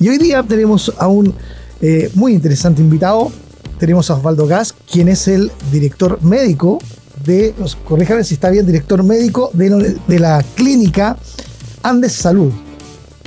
Y 0.00 0.08
hoy 0.08 0.18
día 0.18 0.42
tenemos 0.42 0.92
a 0.98 1.06
un 1.06 1.32
eh, 1.80 2.10
muy 2.14 2.32
interesante 2.32 2.82
invitado, 2.82 3.30
tenemos 3.78 4.10
a 4.10 4.14
Osvaldo 4.14 4.48
Gas, 4.48 4.74
quien 4.90 5.06
es 5.06 5.28
el 5.28 5.52
director 5.70 6.20
médico 6.24 6.80
de, 7.24 7.54
corríjame 7.84 8.24
si 8.24 8.34
está 8.34 8.50
bien, 8.50 8.66
director 8.66 9.04
médico 9.04 9.52
de, 9.52 9.96
de 10.08 10.18
la 10.18 10.44
clínica 10.56 11.16
Andes 11.84 12.10
Salud. 12.10 12.50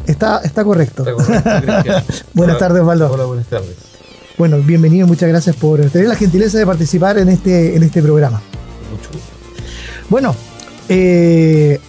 Está, 0.06 0.42
está 0.44 0.66
correcto. 0.66 1.06
Está 1.08 1.62
correcto 1.62 2.14
buenas 2.34 2.58
tardes, 2.58 2.82
Osvaldo. 2.82 3.14
Hola, 3.14 3.24
buenas 3.24 3.48
tardes. 3.48 3.76
Bueno, 4.38 4.58
bienvenido, 4.58 5.08
muchas 5.08 5.30
gracias 5.30 5.56
por 5.56 5.80
tener 5.90 6.10
la 6.10 6.18
gentileza 6.18 6.58
de 6.58 6.66
participar 6.66 7.18
en 7.18 7.30
este, 7.30 7.78
en 7.78 7.84
este 7.84 8.02
programa. 8.02 8.42
Bueno, 10.10 10.36
eh, 10.90 11.80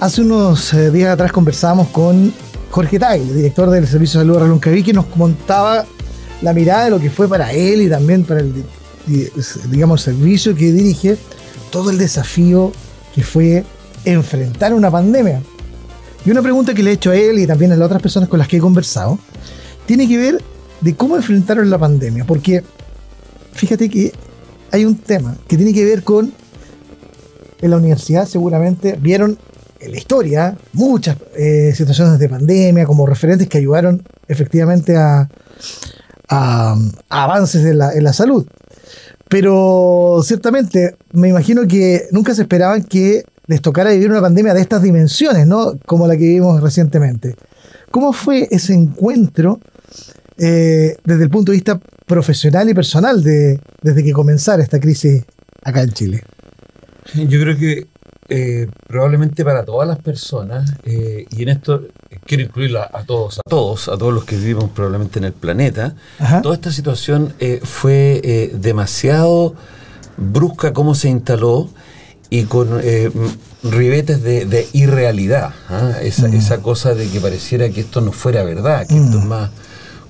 hace 0.00 0.20
unos 0.20 0.72
eh, 0.72 0.90
días 0.90 1.10
atrás 1.10 1.32
conversábamos 1.32 1.88
con 1.88 2.32
Jorge 2.70 2.98
el 3.14 3.34
director 3.36 3.70
del 3.70 3.86
Servicio 3.86 4.20
de 4.20 4.24
Salud 4.24 4.34
de 4.34 4.42
Reloncaví, 4.44 4.82
que 4.82 4.92
nos 4.92 5.06
contaba 5.06 5.84
la 6.42 6.52
mirada 6.52 6.84
de 6.84 6.90
lo 6.90 7.00
que 7.00 7.10
fue 7.10 7.28
para 7.28 7.52
él 7.52 7.82
y 7.82 7.88
también 7.88 8.24
para 8.24 8.40
el 8.40 8.64
digamos, 9.70 10.02
servicio 10.02 10.54
que 10.54 10.72
dirige, 10.72 11.16
todo 11.70 11.90
el 11.90 11.98
desafío 11.98 12.72
que 13.14 13.22
fue 13.22 13.64
enfrentar 14.04 14.74
una 14.74 14.90
pandemia. 14.90 15.42
Y 16.24 16.30
una 16.30 16.42
pregunta 16.42 16.74
que 16.74 16.82
le 16.82 16.90
he 16.90 16.94
hecho 16.94 17.10
a 17.10 17.16
él 17.16 17.38
y 17.38 17.46
también 17.46 17.72
a 17.72 17.76
las 17.76 17.86
otras 17.86 18.02
personas 18.02 18.28
con 18.28 18.38
las 18.38 18.48
que 18.48 18.56
he 18.56 18.60
conversado, 18.60 19.18
tiene 19.86 20.08
que 20.08 20.18
ver 20.18 20.42
de 20.80 20.94
cómo 20.96 21.16
enfrentaron 21.16 21.70
la 21.70 21.78
pandemia, 21.78 22.24
porque 22.24 22.62
fíjate 23.52 23.88
que 23.88 24.12
hay 24.70 24.84
un 24.84 24.96
tema 24.96 25.36
que 25.48 25.56
tiene 25.56 25.72
que 25.72 25.84
ver 25.84 26.02
con, 26.02 26.32
en 27.60 27.70
la 27.70 27.76
universidad 27.76 28.26
seguramente 28.26 28.98
vieron 29.00 29.38
en 29.80 29.90
la 29.92 29.98
historia 29.98 30.56
muchas 30.72 31.16
eh, 31.36 31.72
situaciones 31.74 32.18
de 32.18 32.28
pandemia 32.28 32.86
como 32.86 33.06
referentes 33.06 33.48
que 33.48 33.58
ayudaron 33.58 34.02
efectivamente 34.28 34.96
a, 34.96 35.28
a, 36.28 36.76
avances 37.08 37.64
en 37.64 37.78
la, 37.78 37.92
en 37.92 38.04
la 38.04 38.12
salud. 38.12 38.46
Pero 39.28 40.20
ciertamente 40.24 40.96
me 41.12 41.28
imagino 41.28 41.66
que 41.66 42.06
nunca 42.12 42.34
se 42.34 42.42
esperaban 42.42 42.84
que 42.84 43.24
les 43.46 43.60
tocara 43.60 43.90
vivir 43.90 44.10
una 44.10 44.20
pandemia 44.20 44.54
de 44.54 44.60
estas 44.60 44.82
dimensiones, 44.82 45.46
¿no? 45.46 45.74
Como 45.86 46.06
la 46.06 46.14
que 46.14 46.24
vivimos 46.24 46.60
recientemente. 46.60 47.36
¿Cómo 47.90 48.12
fue 48.12 48.48
ese 48.50 48.74
encuentro 48.74 49.60
eh, 50.38 50.96
desde 51.04 51.24
el 51.24 51.30
punto 51.30 51.52
de 51.52 51.56
vista 51.56 51.80
profesional 52.06 52.68
y 52.68 52.74
personal 52.74 53.22
de, 53.22 53.60
desde 53.82 54.02
que 54.04 54.12
comenzara 54.12 54.62
esta 54.62 54.78
crisis 54.80 55.24
acá 55.64 55.82
en 55.82 55.92
Chile? 55.92 56.22
Yo 57.14 57.40
creo 57.40 57.56
que 57.56 57.86
eh, 58.28 58.66
probablemente 58.88 59.44
para 59.44 59.64
todas 59.64 59.86
las 59.86 59.98
personas, 60.00 60.72
eh, 60.84 61.26
y 61.30 61.42
en 61.44 61.48
esto 61.50 61.82
quiero 62.24 62.42
incluir 62.42 62.76
a, 62.76 62.88
todos, 63.06 63.38
a 63.38 63.42
todos, 63.48 63.88
a 63.88 63.96
todos 63.96 64.12
los 64.12 64.24
que 64.24 64.36
vivimos 64.36 64.70
probablemente 64.70 65.18
en 65.20 65.26
el 65.26 65.32
planeta, 65.32 65.94
Ajá. 66.18 66.42
toda 66.42 66.56
esta 66.56 66.72
situación 66.72 67.34
eh, 67.38 67.60
fue 67.62 68.20
eh, 68.24 68.50
demasiado 68.60 69.54
brusca 70.16 70.72
como 70.72 70.94
se 70.94 71.08
instaló 71.08 71.68
y 72.28 72.44
con 72.44 72.80
eh, 72.82 73.10
ribetes 73.62 74.22
de, 74.22 74.44
de 74.46 74.66
irrealidad, 74.72 75.50
¿ah? 75.68 75.92
esa, 76.02 76.26
Mm. 76.28 76.34
esa 76.34 76.58
cosa 76.62 76.94
de 76.94 77.06
que 77.08 77.20
pareciera 77.20 77.68
que 77.68 77.80
esto 77.82 78.00
no 78.00 78.10
fuera 78.12 78.42
verdad, 78.42 78.86
que 78.88 78.94
Mm. 78.94 79.04
esto 79.04 79.18
es 79.20 79.24
más 79.24 79.50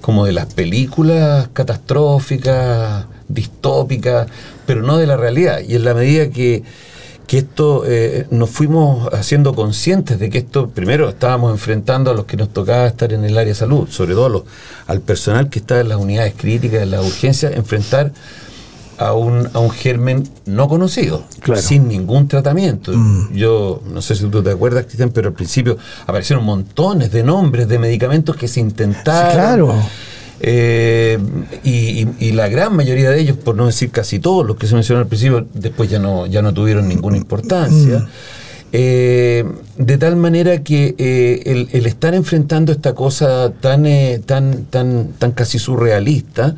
como 0.06 0.25
de 0.25 0.31
las 0.31 0.55
películas 0.55 1.49
catastróficas, 1.53 3.06
distópicas, 3.27 4.28
pero 4.65 4.83
no 4.83 4.99
de 4.99 5.06
la 5.09 5.17
realidad. 5.17 5.59
Y 5.67 5.75
en 5.75 5.84
la 5.84 5.94
medida 5.94 6.31
que, 6.31 6.62
que 7.27 7.39
esto 7.39 7.83
eh, 7.84 8.25
nos 8.31 8.50
fuimos 8.50 9.12
haciendo 9.12 9.53
conscientes 9.53 10.21
de 10.21 10.31
que 10.31 10.39
esto, 10.39 10.69
primero 10.69 11.09
estábamos 11.09 11.50
enfrentando 11.50 12.12
a 12.12 12.15
los 12.15 12.25
que 12.27 12.37
nos 12.37 12.50
tocaba 12.50 12.87
estar 12.87 13.12
en 13.12 13.25
el 13.25 13.37
área 13.37 13.49
de 13.49 13.56
salud, 13.56 13.89
sobre 13.89 14.15
todo 14.15 14.44
al 14.87 15.00
personal 15.00 15.50
que 15.50 15.59
está 15.59 15.81
en 15.81 15.89
las 15.89 15.99
unidades 15.99 16.34
críticas, 16.37 16.83
en 16.83 16.93
las 16.93 17.05
urgencias, 17.05 17.56
enfrentar 17.56 18.12
a 18.98 19.12
un, 19.12 19.48
a 19.52 19.58
un 19.58 19.70
germen 19.70 20.28
no 20.46 20.68
conocido, 20.68 21.24
Claro. 21.40 21.60
sin 21.60 21.88
ningún 21.88 22.28
tratamiento. 22.28 22.92
Mm. 22.92 23.34
Yo 23.34 23.82
no 23.92 24.00
sé 24.02 24.14
si 24.14 24.26
tú 24.26 24.42
te 24.42 24.50
acuerdas, 24.50 24.84
Cristian, 24.84 25.10
pero 25.10 25.28
al 25.28 25.34
principio 25.34 25.76
aparecieron 26.06 26.44
montones 26.44 27.10
de 27.12 27.22
nombres 27.22 27.68
de 27.68 27.78
medicamentos 27.78 28.36
que 28.36 28.48
se 28.48 28.60
intentaron. 28.60 29.32
Claro. 29.32 29.74
Eh, 30.40 31.18
y, 31.64 32.32
la 32.32 32.48
gran 32.48 32.76
mayoría 32.76 33.10
de 33.10 33.20
ellos, 33.20 33.36
por 33.38 33.56
no 33.56 33.66
decir 33.66 33.90
casi 33.90 34.18
todos 34.18 34.46
los 34.46 34.56
que 34.56 34.66
se 34.66 34.74
mencionaron 34.74 35.04
al 35.06 35.08
principio, 35.08 35.46
después 35.54 35.88
ya 35.88 35.98
no, 35.98 36.26
ya 36.26 36.42
no 36.42 36.52
tuvieron 36.52 36.86
ninguna 36.88 37.16
importancia. 37.16 38.00
Mm. 38.00 38.06
Eh, 38.72 39.44
de 39.78 39.96
tal 39.96 40.16
manera 40.16 40.62
que 40.62 40.94
eh, 40.98 41.42
el, 41.46 41.68
el 41.72 41.86
estar 41.86 42.14
enfrentando 42.14 42.72
esta 42.72 42.94
cosa 42.94 43.52
tan, 43.60 43.86
eh, 43.86 44.20
tan, 44.24 44.64
tan, 44.64 45.12
tan 45.18 45.32
casi 45.32 45.58
surrealista, 45.58 46.56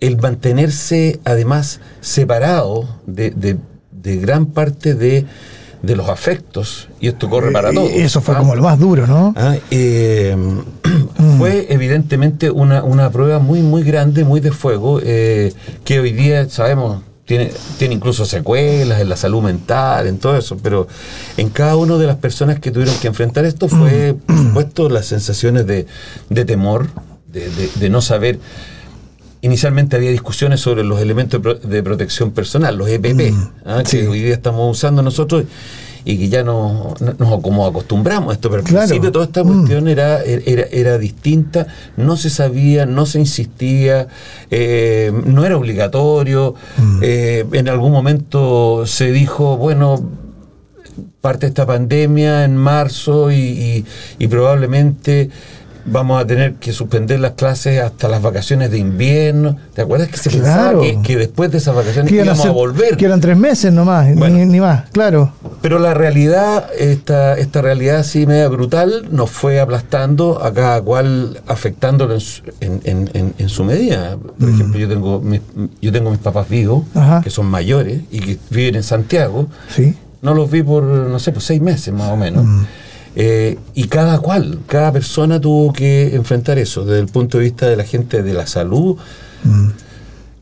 el 0.00 0.16
mantenerse 0.18 1.20
además 1.24 1.80
separado 2.00 2.88
de, 3.06 3.30
de- 3.30 3.56
de 3.92 4.16
gran 4.16 4.46
parte 4.46 4.94
de, 4.94 5.26
de 5.82 5.96
los 5.96 6.08
afectos, 6.08 6.88
y 7.00 7.08
esto 7.08 7.28
corre 7.28 7.52
para 7.52 7.70
Eh, 7.70 7.74
todos. 7.74 7.90
Eso 7.92 8.20
fue 8.22 8.34
¿ah? 8.34 8.38
como 8.38 8.54
lo 8.54 8.62
más 8.62 8.78
duro, 8.78 9.06
¿no? 9.06 9.34
Ah, 9.36 9.56
eh, 9.70 10.34
fue 11.38 11.66
evidentemente 11.70 12.50
una, 12.50 12.82
una 12.82 13.10
prueba 13.10 13.38
muy, 13.38 13.60
muy 13.60 13.82
grande, 13.82 14.24
muy 14.24 14.40
de 14.40 14.52
fuego, 14.52 15.00
eh, 15.02 15.52
que 15.84 16.00
hoy 16.00 16.12
día 16.12 16.48
sabemos 16.48 17.02
tiene, 17.26 17.50
tiene 17.78 17.94
incluso 17.94 18.24
secuelas 18.24 19.00
en 19.00 19.08
la 19.08 19.16
salud 19.16 19.42
mental, 19.42 20.06
en 20.06 20.18
todo 20.18 20.36
eso, 20.36 20.56
pero 20.56 20.88
en 21.36 21.48
cada 21.50 21.76
una 21.76 21.96
de 21.96 22.06
las 22.06 22.16
personas 22.16 22.58
que 22.58 22.70
tuvieron 22.70 22.94
que 22.96 23.06
enfrentar 23.08 23.44
esto 23.44 23.68
fue, 23.68 24.16
por 24.26 24.36
supuesto, 24.36 24.88
las 24.88 25.06
sensaciones 25.06 25.66
de, 25.66 25.86
de 26.28 26.44
temor, 26.44 26.88
de, 27.30 27.48
de- 27.50 27.70
de 27.76 27.90
no 27.90 28.00
saber. 28.00 28.38
Inicialmente 29.42 29.96
había 29.96 30.10
discusiones 30.10 30.60
sobre 30.60 30.84
los 30.84 31.00
elementos 31.00 31.40
de, 31.40 31.42
pro- 31.42 31.54
de 31.68 31.82
protección 31.82 32.30
personal, 32.32 32.76
los 32.76 32.88
EPP, 32.88 33.32
¿ah? 33.64 33.82
sí. 33.86 33.98
que 34.00 34.08
hoy 34.08 34.20
día 34.20 34.34
estamos 34.34 34.70
usando 34.76 35.02
nosotros 35.02 35.44
y 36.04 36.18
que 36.18 36.28
ya 36.28 36.42
no, 36.42 36.94
no- 37.00 37.14
nos 37.18 37.40
como 37.40 37.66
acostumbramos 37.66 38.30
a 38.30 38.34
esto, 38.34 38.50
pero 38.50 38.60
al 38.62 38.68
Claro. 38.68 38.86
principio 38.86 39.12
toda 39.12 39.24
esta 39.26 39.42
Mm. 39.42 39.46
cuestión 39.58 39.88
era, 39.88 40.22
era, 40.22 40.64
era 40.70 40.98
distinta, 40.98 41.66
no 41.96 42.16
se 42.18 42.28
sabía, 42.28 42.84
no 42.84 43.06
se 43.06 43.18
insistía, 43.20 44.08
eh, 44.50 45.10
no 45.24 45.44
era 45.46 45.56
obligatorio, 45.56 46.54
Mm. 46.76 46.98
eh, 47.02 47.44
en 47.52 47.68
algún 47.70 47.92
momento 47.92 48.84
se 48.86 49.10
dijo, 49.10 49.56
bueno, 49.56 50.06
parte 51.22 51.46
esta 51.46 51.66
pandemia 51.66 52.44
en 52.44 52.56
marzo 52.56 53.30
y, 53.30 53.36
y- 53.36 53.84
y 54.18 54.26
probablemente 54.28 55.30
vamos 55.84 56.20
a 56.22 56.26
tener 56.26 56.54
que 56.54 56.72
suspender 56.72 57.20
las 57.20 57.32
clases 57.32 57.80
hasta 57.80 58.08
las 58.08 58.22
vacaciones 58.22 58.70
de 58.70 58.78
invierno. 58.78 59.56
¿Te 59.74 59.82
acuerdas 59.82 60.08
que 60.08 60.16
se 60.16 60.30
Claro. 60.30 60.80
pensaba 60.80 61.02
que, 61.02 61.02
que 61.06 61.16
después 61.16 61.50
de 61.50 61.58
esas 61.58 61.74
vacaciones 61.74 62.12
a 62.12 62.14
íbamos 62.14 62.44
a, 62.44 62.50
volver? 62.50 62.96
Que 62.96 63.04
eran 63.06 63.20
tres 63.20 63.36
meses 63.36 63.72
nomás, 63.72 64.06
ni- 64.08 64.14
Bueno. 64.18 64.36
ni, 64.44 64.60
más, 64.60 64.88
claro. 64.90 65.32
Pero 65.62 65.78
la 65.78 65.94
realidad, 65.94 66.66
esta, 66.78 67.36
esta 67.38 67.62
realidad 67.62 67.96
así 67.96 68.26
media 68.26 68.48
brutal, 68.48 69.08
nos 69.10 69.30
fue 69.30 69.60
aplastando 69.60 70.42
a 70.42 70.52
cada 70.52 70.80
cual 70.82 71.40
afectándolo 71.46 72.14
en 72.14 72.20
su, 72.20 72.42
en, 72.60 72.80
en- 72.84 73.34
en- 73.38 73.48
su 73.48 73.64
medida. 73.64 74.16
Por 74.38 74.48
ejemplo, 74.48 74.78
yo 74.78 74.88
tengo, 74.88 75.20
mis, 75.20 75.40
yo 75.82 75.92
tengo 75.92 76.10
mis 76.10 76.20
papás 76.20 76.48
vivos, 76.48 76.84
Ajá. 76.94 77.20
que 77.22 77.30
son 77.30 77.46
mayores 77.46 78.00
y 78.10 78.20
que 78.20 78.38
viven 78.50 78.76
en 78.76 78.82
Santiago. 78.82 79.48
Sí. 79.74 79.94
No 80.22 80.34
los 80.34 80.50
vi 80.50 80.62
por, 80.62 80.82
no 80.82 81.18
sé, 81.18 81.32
por 81.32 81.42
seis 81.42 81.60
meses 81.62 81.92
más 81.94 82.10
o 82.10 82.16
menos. 82.16 82.44
Eh, 83.16 83.58
y 83.74 83.88
cada 83.88 84.18
cual, 84.20 84.60
cada 84.66 84.92
persona 84.92 85.40
tuvo 85.40 85.72
que 85.72 86.14
enfrentar 86.14 86.58
eso 86.58 86.84
desde 86.84 87.00
el 87.00 87.08
punto 87.08 87.38
de 87.38 87.44
vista 87.44 87.68
de 87.68 87.76
la 87.76 87.84
gente 87.84 88.22
de 88.22 88.32
la 88.34 88.46
salud, 88.46 88.96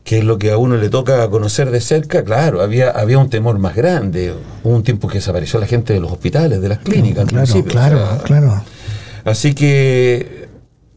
que 0.03 0.19
es 0.19 0.23
lo 0.23 0.37
que 0.39 0.51
a 0.51 0.57
uno 0.57 0.75
le 0.77 0.89
toca 0.89 1.27
conocer 1.29 1.69
de 1.71 1.81
cerca. 1.81 2.23
Claro, 2.23 2.61
había, 2.61 2.89
había 2.91 3.17
un 3.19 3.29
temor 3.29 3.59
más 3.59 3.75
grande. 3.75 4.33
Hubo 4.63 4.75
un 4.75 4.83
tiempo 4.83 5.07
que 5.07 5.15
desapareció 5.15 5.59
la 5.59 5.67
gente 5.67 5.93
de 5.93 5.99
los 5.99 6.11
hospitales, 6.11 6.61
de 6.61 6.69
las 6.69 6.79
clínicas 6.79 7.25
Claro, 7.25 7.45
principio. 7.45 7.71
claro, 7.71 8.03
o 8.03 8.07
sea, 8.15 8.17
claro. 8.23 8.63
Así 9.25 9.53
que 9.53 10.47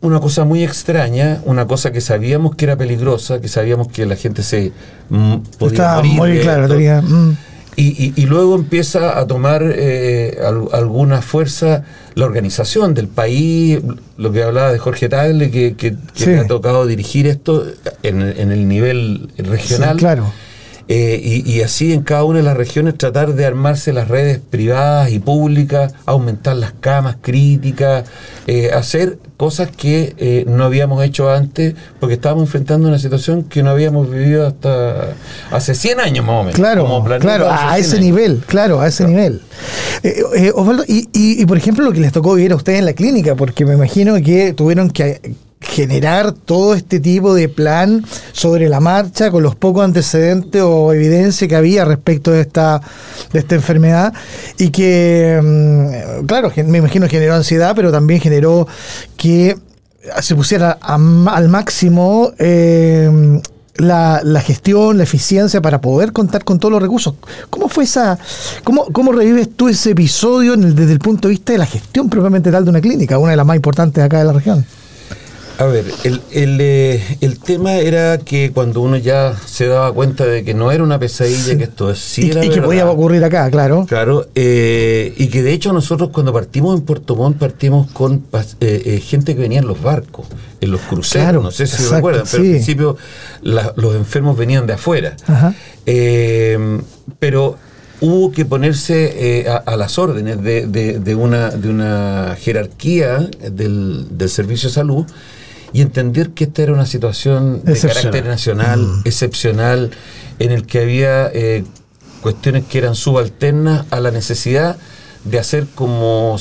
una 0.00 0.18
cosa 0.20 0.44
muy 0.44 0.64
extraña, 0.64 1.40
una 1.44 1.66
cosa 1.66 1.92
que 1.92 2.00
sabíamos 2.00 2.54
que 2.56 2.64
era 2.64 2.76
peligrosa, 2.76 3.40
que 3.40 3.48
sabíamos 3.48 3.88
que 3.88 4.06
la 4.06 4.16
gente 4.16 4.42
se 4.42 4.72
mm, 5.10 5.36
podía 5.58 5.72
Estaba 5.74 6.02
morir 6.02 6.18
muy 6.18 6.38
claro, 6.40 6.68
tenía. 6.68 7.02
mm, 7.02 7.36
Y, 7.74 7.88
y- 8.06 8.12
y 8.16 8.26
luego 8.26 8.54
empieza 8.54 9.18
a 9.18 9.26
tomar 9.26 9.62
eh, 9.74 10.36
al- 10.46 10.68
alguna 10.72 11.22
fuerza 11.22 11.84
la 12.14 12.26
organización 12.26 12.92
del 12.92 13.08
país, 13.08 13.78
lo 14.18 14.30
que 14.30 14.42
hablaba 14.42 14.72
de 14.72 14.78
Jorge 14.78 15.08
Tagle, 15.08 15.50
que, 15.50 15.74
que, 15.74 15.92
que 16.14 16.24
Sí. 16.24 16.30
ha 16.34 16.46
tocado 16.46 16.86
dirigir 16.86 17.26
esto 17.26 17.64
en, 18.02 18.20
el- 18.20 18.38
en 18.38 18.52
el 18.52 18.68
nivel 18.68 19.28
regional. 19.38 19.94
sí, 19.94 19.98
claro. 20.00 20.32
Eh, 20.94 21.18
y, 21.24 21.50
y 21.50 21.62
así 21.62 21.94
en 21.94 22.02
cada 22.02 22.24
una 22.24 22.40
de 22.40 22.44
las 22.44 22.54
regiones 22.54 22.98
tratar 22.98 23.32
de 23.32 23.46
armarse 23.46 23.94
las 23.94 24.08
redes 24.08 24.40
privadas 24.50 25.10
y 25.10 25.20
públicas, 25.20 25.94
aumentar 26.04 26.54
las 26.56 26.72
camas 26.72 27.16
críticas, 27.22 28.04
eh, 28.46 28.72
hacer 28.74 29.16
cosas 29.38 29.70
que 29.74 30.14
eh, 30.18 30.44
no 30.46 30.64
habíamos 30.64 31.02
hecho 31.02 31.30
antes 31.30 31.74
porque 31.98 32.16
estábamos 32.16 32.42
enfrentando 32.44 32.88
una 32.88 32.98
situación 32.98 33.44
que 33.44 33.62
no 33.62 33.70
habíamos 33.70 34.10
vivido 34.10 34.46
hasta 34.46 35.14
hace 35.50 35.74
100 35.74 36.00
años 36.00 36.26
más 36.26 36.34
o 36.34 36.44
menos. 36.44 36.56
Claro, 36.56 36.82
como 36.86 37.02
claro, 37.18 37.48
a 37.50 37.70
100 37.72 37.80
ese 37.80 37.90
años. 37.96 38.04
nivel, 38.04 38.42
claro, 38.46 38.80
a 38.82 38.88
ese 38.88 39.06
nivel. 39.06 39.40
Eh, 40.02 40.22
eh, 40.36 40.52
Osvaldo, 40.54 40.84
y, 40.86 41.08
y- 41.14 41.40
y, 41.40 41.46
por 41.46 41.56
ejemplo 41.56 41.84
lo 41.86 41.92
que 41.92 42.00
les 42.00 42.12
tocó 42.12 42.34
vivir 42.34 42.52
a 42.52 42.56
ustedes 42.56 42.80
en 42.80 42.84
la 42.84 42.92
clínica, 42.92 43.34
porque 43.34 43.64
me 43.64 43.72
imagino 43.72 44.14
que 44.22 44.52
tuvieron 44.52 44.90
que 44.90 45.36
generar 45.62 46.32
todo 46.32 46.74
este 46.74 47.00
tipo 47.00 47.34
de 47.34 47.48
plan 47.48 48.04
sobre 48.32 48.68
la 48.68 48.80
marcha 48.80 49.30
con 49.30 49.42
los 49.42 49.54
pocos 49.56 49.84
antecedentes 49.84 50.60
o 50.62 50.92
evidencia 50.92 51.48
que 51.48 51.56
había 51.56 51.84
respecto 51.84 52.30
de 52.32 52.40
esta 52.42 52.80
de 53.32 53.38
esta 53.38 53.54
enfermedad 53.54 54.12
y 54.58 54.70
que 54.70 55.40
mm, 56.22 56.26
claro 56.26 56.52
me 56.66 56.78
imagino 56.78 57.06
generó 57.08 57.34
ansiedad 57.34 57.72
pero 57.76 57.90
también 57.92 58.20
generó 58.20 58.66
que 59.16 59.56
se 60.20 60.34
pusiera 60.34 60.78
a 60.80 60.94
al 60.94 61.48
máximo 61.48 62.32
eh, 62.38 63.40
la, 63.76 64.20
la 64.22 64.40
gestión, 64.42 64.98
la 64.98 65.04
eficiencia 65.04 65.62
para 65.62 65.80
poder 65.80 66.12
contar 66.12 66.44
con 66.44 66.58
todos 66.58 66.72
los 66.72 66.82
recursos. 66.82 67.14
¿Cómo 67.48 67.68
fue 67.70 67.84
esa, 67.84 68.18
cómo, 68.64 68.84
cómo 68.92 69.12
revives 69.12 69.48
tú 69.56 69.68
ese 69.68 69.92
episodio 69.92 70.52
en 70.54 70.64
el- 70.64 70.74
desde 70.74 70.92
el 70.92 70.98
punto 70.98 71.28
de 71.28 71.32
vista 71.32 71.52
de 71.52 71.58
la 71.58 71.64
gestión 71.66 72.10
propiamente 72.10 72.50
tal 72.50 72.64
de 72.64 72.70
una 72.70 72.80
clínica, 72.82 73.16
una 73.18 73.30
de 73.30 73.36
las 73.38 73.46
más 73.46 73.56
importantes 73.56 74.04
acá 74.04 74.18
de 74.18 74.24
la 74.24 74.32
región? 74.34 74.66
A 75.62 75.66
ver, 75.66 75.84
el, 76.02 76.20
el, 76.32 76.58
eh, 76.60 77.18
el 77.20 77.38
tema 77.38 77.76
era 77.76 78.18
que 78.18 78.50
cuando 78.52 78.80
uno 78.80 78.96
ya 78.96 79.36
se 79.46 79.66
daba 79.66 79.92
cuenta 79.92 80.26
de 80.26 80.42
que 80.42 80.54
no 80.54 80.72
era 80.72 80.82
una 80.82 80.98
pesadilla, 80.98 81.56
que 81.56 81.64
esto 81.64 81.94
sí 81.94 82.22
y 82.26 82.30
era 82.30 82.44
y 82.44 82.48
que 82.50 82.60
podía 82.60 82.90
ocurrir 82.90 83.22
acá, 83.22 83.48
claro. 83.50 83.86
Claro, 83.88 84.26
eh, 84.34 85.14
y 85.16 85.28
que 85.28 85.42
de 85.42 85.52
hecho 85.52 85.72
nosotros 85.72 86.10
cuando 86.12 86.32
partimos 86.32 86.76
en 86.78 86.84
Puerto 86.84 87.14
Montt 87.14 87.38
partimos 87.38 87.88
con 87.92 88.24
eh, 88.60 89.00
gente 89.04 89.36
que 89.36 89.40
venía 89.40 89.60
en 89.60 89.68
los 89.68 89.80
barcos, 89.80 90.26
en 90.60 90.72
los 90.72 90.80
cruceros, 90.80 91.22
Claro, 91.26 91.42
no 91.42 91.50
sé 91.52 91.66
si 91.68 91.74
exacto, 91.76 91.94
recuerdan, 91.96 92.24
pero 92.28 92.42
sí. 92.42 92.48
al 92.48 92.54
principio 92.56 92.96
la- 93.42 93.72
los 93.76 93.94
enfermos 93.94 94.36
venían 94.36 94.66
de 94.66 94.72
afuera. 94.72 95.16
Ajá. 95.28 95.54
Pero 97.20 97.56
hubo 98.00 98.32
que 98.32 98.44
ponerse 98.44 99.42
eh, 99.42 99.48
a, 99.48 99.56
a 99.58 99.76
las 99.76 99.96
órdenes 99.98 100.42
de, 100.42 100.66
de- 100.66 100.98
de 100.98 101.14
una, 101.14 101.50
de 101.50 101.68
una 101.68 102.36
jerarquía 102.40 103.28
del, 103.48 104.06
del 104.10 104.28
servicio 104.28 104.68
de 104.68 104.74
salud 104.74 105.06
y 105.72 105.80
entender 105.80 106.30
que 106.30 106.44
esta 106.44 106.62
era 106.62 106.72
una 106.72 106.86
situación 106.86 107.62
de 107.64 107.78
carácter 107.78 108.26
nacional, 108.26 108.80
Mm. 108.80 109.00
excepcional, 109.04 109.90
en 110.38 110.50
el 110.52 110.66
que 110.66 110.80
había 110.80 111.28
eh, 111.32 111.64
cuestiones 112.20 112.64
que 112.68 112.78
eran 112.78 112.94
subalternas 112.94 113.86
a 113.90 114.00
la 114.00 114.10
necesidad 114.10 114.76
de 115.24 115.38
hacer 115.38 115.66
como 115.74 116.36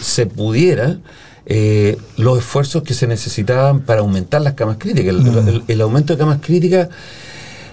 se 0.00 0.26
pudiera 0.26 0.98
eh, 1.44 1.96
los 2.18 2.38
esfuerzos 2.38 2.84
que 2.84 2.94
se 2.94 3.08
necesitaban 3.08 3.80
para 3.80 4.00
aumentar 4.00 4.40
las 4.42 4.52
camas 4.54 4.76
críticas. 4.78 5.08
El, 5.08 5.22
Mm. 5.22 5.48
el- 5.48 5.62
el 5.66 5.80
aumento 5.80 6.12
de 6.12 6.18
camas 6.20 6.38
críticas 6.40 6.88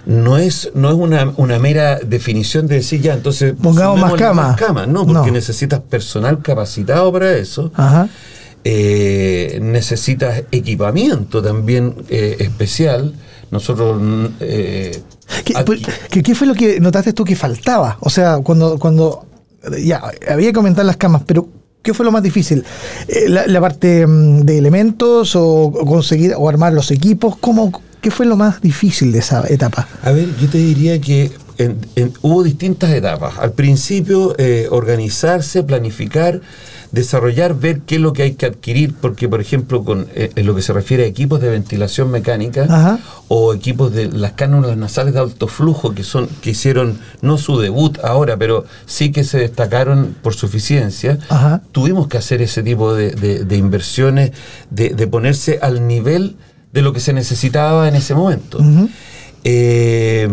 no 0.08 0.38
es, 0.38 0.72
no 0.74 0.90
es 0.90 0.96
una, 0.96 1.32
una 1.38 1.60
mera 1.60 2.00
definición 2.00 2.66
de 2.66 2.76
decir 2.76 3.00
ya, 3.02 3.14
entonces 3.14 3.54
Pongamos 3.62 4.00
más 4.00 4.14
camas. 4.58 4.88
no, 4.88 5.06
porque 5.06 5.28
No. 5.28 5.32
necesitas 5.34 5.82
personal 5.82 6.42
capacitado 6.42 7.12
para 7.12 7.34
eso. 7.38 7.72
Ajá. 7.76 8.10
Eh, 8.64 9.60
necesitas 9.62 10.44
equipamiento 10.52 11.42
también 11.42 11.96
eh, 12.10 12.36
especial. 12.40 13.14
Nosotros 13.52 14.02
eh, 14.42 15.02
¿Qué, 15.46 15.54
aquí- 15.56 15.64
pues, 15.66 15.82
¿qué, 16.12 16.22
qué 16.22 16.36
fue 16.36 16.46
lo 16.48 16.54
que 16.54 16.80
notaste 16.80 17.14
tú 17.14 17.24
que 17.24 17.36
faltaba? 17.36 17.98
O 18.02 18.10
sea, 18.10 18.40
cuando, 18.40 18.78
cuando 18.78 19.26
ya 19.84 20.02
había 20.30 20.52
que 20.52 20.58
aumentar 20.58 20.86
las 20.86 20.98
camas, 20.98 21.24
pero 21.26 21.48
¿qué 21.82 21.94
fue 21.94 22.06
lo 22.06 22.12
más 22.12 22.22
difícil? 22.22 22.64
Eh, 23.08 23.30
la, 23.30 23.48
la 23.48 23.62
parte 23.62 24.06
mm, 24.06 24.42
de 24.42 24.58
elementos 24.58 25.36
o, 25.36 25.72
conseguir 25.72 26.34
o 26.38 26.48
armar 26.50 26.74
los 26.74 26.92
equipos? 26.92 27.38
¿Cómo, 27.38 27.72
¿Qué 28.02 28.12
fue 28.12 28.26
lo 28.26 28.36
más 28.36 28.62
difícil 28.62 29.12
de 29.12 29.20
esa 29.20 29.48
etapa? 29.48 29.88
A 30.04 30.12
ver, 30.12 30.28
yo 30.40 30.48
te 30.50 30.58
diría 30.58 31.00
que 31.02 31.32
en- 31.58 31.78
en- 31.96 32.14
hubo 32.22 32.44
distintas 32.44 32.92
etapas. 32.92 33.38
Al 33.40 33.54
principio, 33.54 34.36
organizarse, 34.70 35.64
planificar, 35.64 36.40
desarrollar, 36.92 37.54
ver 37.60 37.82
qué 37.82 37.96
es 37.96 38.02
lo 38.02 38.14
que 38.14 38.24
hay 38.24 38.34
que 38.34 38.48
adquirir, 38.48 38.94
porque, 39.00 39.30
por 39.30 39.42
ejemplo, 39.42 39.84
con, 39.84 40.08
eh, 40.16 40.32
en 40.36 40.46
lo 40.48 40.56
que 40.56 40.62
se 40.64 40.74
refiere 40.74 41.04
a 41.04 41.06
equipos 41.06 41.40
de 41.40 41.50
ventilación 41.50 42.10
mecánica 42.10 42.64
Ajá. 42.70 43.00
o 43.28 43.54
equipos 43.54 43.94
de 43.94 44.08
las 44.12 44.32
cánulas 44.32 44.76
nasales 44.76 45.14
de 45.14 45.20
alto 45.20 45.48
flujo, 45.48 45.94
que, 45.94 46.04
son, 46.04 46.28
que 46.42 46.50
hicieron 46.52 46.98
no 47.22 47.38
su 47.38 47.60
debut 47.60 48.00
ahora, 48.04 48.38
pero 48.38 48.66
sí 48.88 49.12
que 49.12 49.24
se 49.24 49.38
destacaron 49.38 50.16
por 50.24 50.34
su 50.34 50.48
eficiencia, 50.48 51.20
Ajá. 51.30 51.62
tuvimos 51.72 52.08
que 52.08 52.18
hacer 52.18 52.42
ese 52.42 52.64
tipo 52.64 52.94
de, 52.96 53.12
de- 53.12 53.44
de 53.46 53.58
inversiones, 53.58 54.32
de, 54.72 54.90
de 54.90 55.08
ponerse 55.08 55.60
al 55.62 55.86
nivel 55.88 56.38
de 56.74 56.82
lo 56.82 56.92
que 56.94 57.00
se 57.00 57.14
necesitaba 57.14 57.88
en 57.88 57.96
ese 57.96 58.16
momento. 58.16 58.60
Eh, 59.44 60.28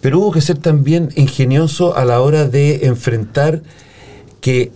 pero 0.00 0.18
hubo 0.20 0.30
que 0.32 0.40
ser 0.40 0.58
también 0.58 1.10
ingenioso 1.16 1.96
a 1.96 2.04
la 2.04 2.20
hora 2.20 2.46
de 2.46 2.86
enfrentar 2.86 3.62
que 4.40 4.72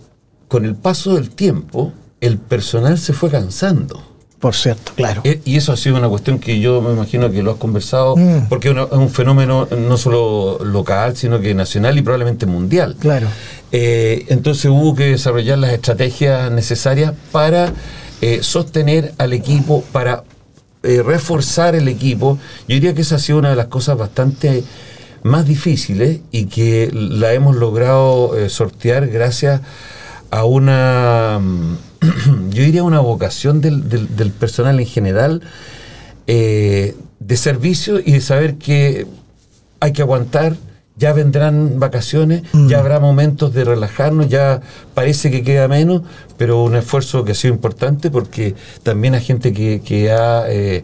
con 0.47 0.65
el 0.65 0.75
paso 0.75 1.15
del 1.15 1.29
tiempo 1.29 1.91
el 2.21 2.37
personal 2.37 2.97
se 2.97 3.13
fue 3.13 3.29
cansando. 3.29 4.01
Por 4.39 4.53
cierto, 4.53 4.91
claro. 4.95 5.21
E- 5.23 5.41
Y 5.45 5.55
eso 5.57 5.71
ha 5.71 5.77
sido 5.77 5.95
una 5.97 6.07
cuestión 6.09 6.37
que 6.39 6.59
yo 6.59 6.81
me 6.81 6.91
imagino 6.93 7.31
que 7.31 7.41
lo 7.41 7.51
has 7.51 7.57
conversado, 7.57 8.15
Mm. 8.15 8.47
porque 8.47 8.69
es 8.69 8.75
un 8.91 9.09
fenómeno 9.09 9.67
no 9.75 9.97
solo 9.97 10.59
local, 10.63 11.15
sino 11.15 11.39
que 11.39 11.53
nacional 11.55 11.97
y 11.97 12.01
probablemente 12.01 12.45
mundial. 12.45 12.95
Claro. 12.99 13.27
Eh, 13.71 14.25
entonces 14.29 14.65
hubo 14.65 14.93
que 14.93 15.05
desarrollar 15.05 15.57
las 15.57 15.71
estrategias 15.73 16.51
necesarias 16.51 17.13
para 17.31 17.73
eh, 18.21 18.39
sostener 18.43 19.13
al 19.17 19.33
equipo, 19.33 19.83
para 19.91 20.23
eh, 20.83 21.01
reforzar 21.03 21.73
el 21.75 21.87
equipo. 21.87 22.37
Yo 22.67 22.75
diría 22.75 22.93
que 22.93 23.01
esa 23.01 23.15
ha 23.15 23.19
sido 23.19 23.39
una 23.39 23.49
de 23.49 23.55
las 23.55 23.67
cosas 23.67 23.97
bastante 23.97 24.63
más 25.23 25.45
difíciles 25.47 26.19
y 26.31 26.45
que 26.45 26.89
la 26.93 27.33
hemos 27.33 27.55
logrado 27.55 28.37
eh, 28.37 28.49
sortear 28.49 29.07
gracias 29.07 29.61
a 29.61 29.63
una, 30.43 31.39
mm, 31.41 32.49
yo 32.49 32.63
diría 32.63 32.83
una 32.83 32.99
vocación 32.99 33.61
del, 33.61 33.87
del- 33.87 34.15
del 34.15 34.31
personal 34.31 34.79
en 34.79 34.85
general 34.85 35.41
eh, 36.27 36.95
de 37.19 37.37
servicio 37.37 37.99
y 37.99 38.11
de 38.13 38.21
saber 38.21 38.55
que 38.55 39.07
hay 39.79 39.93
que 39.93 40.01
aguantar, 40.01 40.55
ya 40.97 41.11
vendrán 41.13 41.79
vacaciones, 41.79 42.43
Mm. 42.53 42.67
ya 42.69 42.79
habrá 42.79 42.99
momentos 42.99 43.53
de 43.53 43.63
relajarnos, 43.65 44.29
ya 44.29 44.61
parece 44.93 45.29
que 45.29 45.43
queda 45.43 45.67
menos, 45.67 46.03
pero 46.37 46.63
un 46.63 46.75
esfuerzo 46.75 47.23
que 47.25 47.33
ha 47.33 47.35
sido 47.35 47.53
importante 47.53 48.09
porque 48.09 48.55
también 48.83 49.13
hay 49.13 49.21
gente 49.21 49.51
que, 49.53 49.81
que 49.85 50.11
ha 50.11 50.45
eh, 50.47 50.83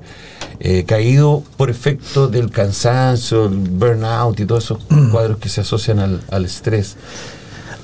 eh, 0.60 0.84
caído 0.86 1.44
por 1.58 1.70
efecto 1.70 2.28
del 2.28 2.52
cansancio, 2.52 3.46
el 3.46 3.56
burnout 3.58 4.40
y 4.40 4.46
todos 4.46 4.66
esos 4.66 4.80
Mm. 4.90 5.12
cuadros 5.12 5.38
que 5.38 5.50
se 5.50 5.62
asocian 5.62 6.00
al, 6.00 6.22
al 6.30 6.46
estrés. 6.46 6.98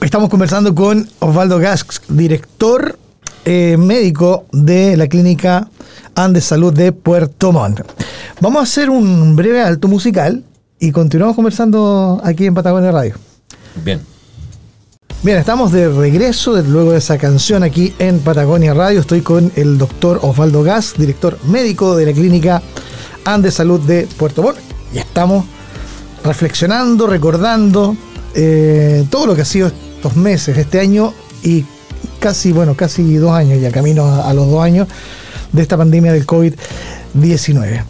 Estamos 0.01 0.29
conversando 0.29 0.75
con 0.75 1.09
Osvaldo 1.19 1.57
Gask, 1.57 2.03
director 2.07 2.97
eh, 3.45 3.77
médico 3.77 4.45
de 4.51 4.95
la 4.95 5.07
clínica 5.07 5.67
Andes 6.15 6.45
Salud 6.45 6.71
de 6.71 6.91
Puerto 6.91 7.51
Montt. 7.51 7.81
Vamos 8.39 8.59
a 8.59 8.63
hacer 8.63 8.89
un 8.91 9.35
breve 9.35 9.61
alto 9.61 9.87
musical 9.87 10.43
y 10.79 10.91
continuamos 10.91 11.35
conversando 11.35 12.21
aquí 12.23 12.45
en 12.45 12.53
Patagonia 12.53 12.91
Radio. 12.91 13.15
Bien. 13.83 13.99
Bien, 15.23 15.39
estamos 15.39 15.71
de 15.71 15.89
regreso 15.89 16.61
luego 16.61 16.91
de 16.91 16.99
esa 16.99 17.17
canción 17.17 17.63
aquí 17.63 17.93
en 17.97 18.19
Patagonia 18.19 18.75
Radio. 18.75 18.99
Estoy 18.99 19.21
con 19.21 19.51
el 19.55 19.79
doctor 19.79 20.19
Osvaldo 20.21 20.61
Gas, 20.61 20.93
director 20.95 21.39
médico 21.45 21.95
de 21.95 22.05
la 22.05 22.13
clínica 22.13 22.61
Andes 23.25 23.55
Salud 23.55 23.81
de 23.81 24.07
Puerto 24.15 24.43
Montt. 24.43 24.59
Y 24.93 24.99
estamos 24.99 25.43
reflexionando, 26.23 27.07
recordando 27.07 27.97
eh, 28.35 29.05
todo 29.09 29.25
lo 29.25 29.35
que 29.35 29.41
ha 29.41 29.45
sido 29.45 29.71
estos 29.97 30.15
meses, 30.15 30.57
este 30.57 30.79
año 30.79 31.13
y 31.43 31.65
casi, 32.19 32.51
bueno, 32.51 32.75
casi 32.75 33.15
dos 33.15 33.31
años, 33.31 33.59
ya 33.59 33.71
camino 33.71 34.05
a, 34.05 34.33
los 34.33 34.49
dos 34.49 34.63
años 34.63 34.87
de 35.51 35.61
esta 35.61 35.75
pandemia 35.75 36.13
del 36.13 36.25
COVID-19. 36.25 37.83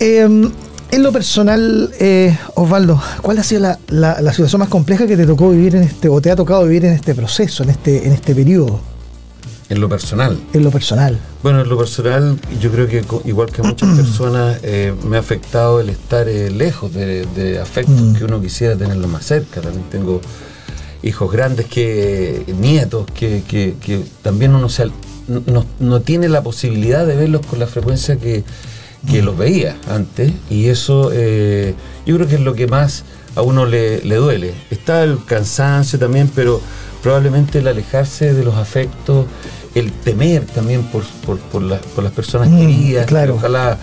Em, 0.00 0.50
en 0.90 1.02
lo 1.02 1.12
personal, 1.12 1.90
eh, 2.00 2.36
Osvaldo, 2.56 3.00
¿cuál 3.22 3.38
ha 3.38 3.44
sido 3.44 3.76
la, 3.88 4.32
situación 4.32 4.58
más 4.58 4.68
compleja 4.68 5.06
que 5.06 5.16
te 5.16 5.24
tocó 5.24 5.50
vivir 5.50 5.76
en 5.76 5.84
este, 5.84 6.08
o 6.08 6.20
te 6.20 6.32
ha 6.32 6.36
tocado 6.36 6.64
vivir 6.64 6.84
en 6.84 6.94
este 6.94 7.14
proceso, 7.14 7.62
en 7.62 7.70
este, 7.70 8.06
en 8.06 8.12
este 8.12 8.34
periodo? 8.34 8.80
En 9.68 9.80
lo 9.80 9.88
personal. 9.88 10.36
En 10.52 10.64
lo 10.64 10.72
personal. 10.72 11.16
Bueno, 11.44 11.60
en 11.60 11.68
lo 11.68 11.78
personal, 11.78 12.36
yo 12.60 12.72
creo 12.72 12.88
que 12.88 13.04
igual 13.24 13.52
que 13.52 13.62
muchas 13.62 13.88
personas, 13.96 14.58
eh, 14.64 14.92
me 15.06 15.16
ha 15.16 15.20
afectado 15.20 15.80
el 15.80 15.90
estar 15.90 16.28
eh, 16.28 16.50
lejos 16.50 16.92
de, 16.92 17.60
afectos 17.62 18.00
mm. 18.00 18.14
que 18.14 18.24
uno 18.24 18.40
quisiera 18.40 18.74
tenerlo 18.74 19.06
más 19.06 19.24
cerca. 19.24 19.60
También 19.60 19.84
tengo 19.90 20.20
hijos 21.02 21.32
grandes 21.32 21.66
que 21.66 22.44
nietos 22.58 23.06
que, 23.14 23.42
que, 23.48 24.04
también 24.22 24.54
uno 24.54 24.68
no, 25.28 25.66
no, 25.78 26.00
tiene 26.00 26.28
la 26.28 26.42
posibilidad 26.42 27.06
de 27.06 27.16
verlos 27.16 27.46
con 27.46 27.58
la 27.58 27.66
frecuencia 27.66 28.16
que, 28.16 28.44
que 29.10 29.22
los 29.22 29.36
veía 29.36 29.76
antes 29.88 30.32
y 30.50 30.68
eso 30.68 31.10
eh, 31.12 31.74
yo 32.06 32.16
creo 32.16 32.28
que 32.28 32.34
es 32.34 32.40
lo 32.40 32.54
que 32.54 32.66
más 32.66 33.04
a 33.36 33.42
uno 33.42 33.66
le, 33.66 34.02
le, 34.02 34.16
duele. 34.16 34.52
Está 34.70 35.04
el 35.04 35.24
cansancio 35.24 35.98
también, 35.98 36.30
pero 36.34 36.60
probablemente 37.02 37.60
el 37.60 37.68
alejarse 37.68 38.34
de 38.34 38.44
los 38.44 38.56
afectos, 38.56 39.26
el 39.74 39.92
temer 39.92 40.44
también 40.46 40.82
por, 40.84 41.04
por, 41.24 41.38
por, 41.38 41.78
por 41.78 42.02
las 42.02 42.12
personas 42.12 42.48
mm, 42.50 42.58
queridas, 42.58 43.06
claro. 43.06 43.36
ojalá 43.36 43.78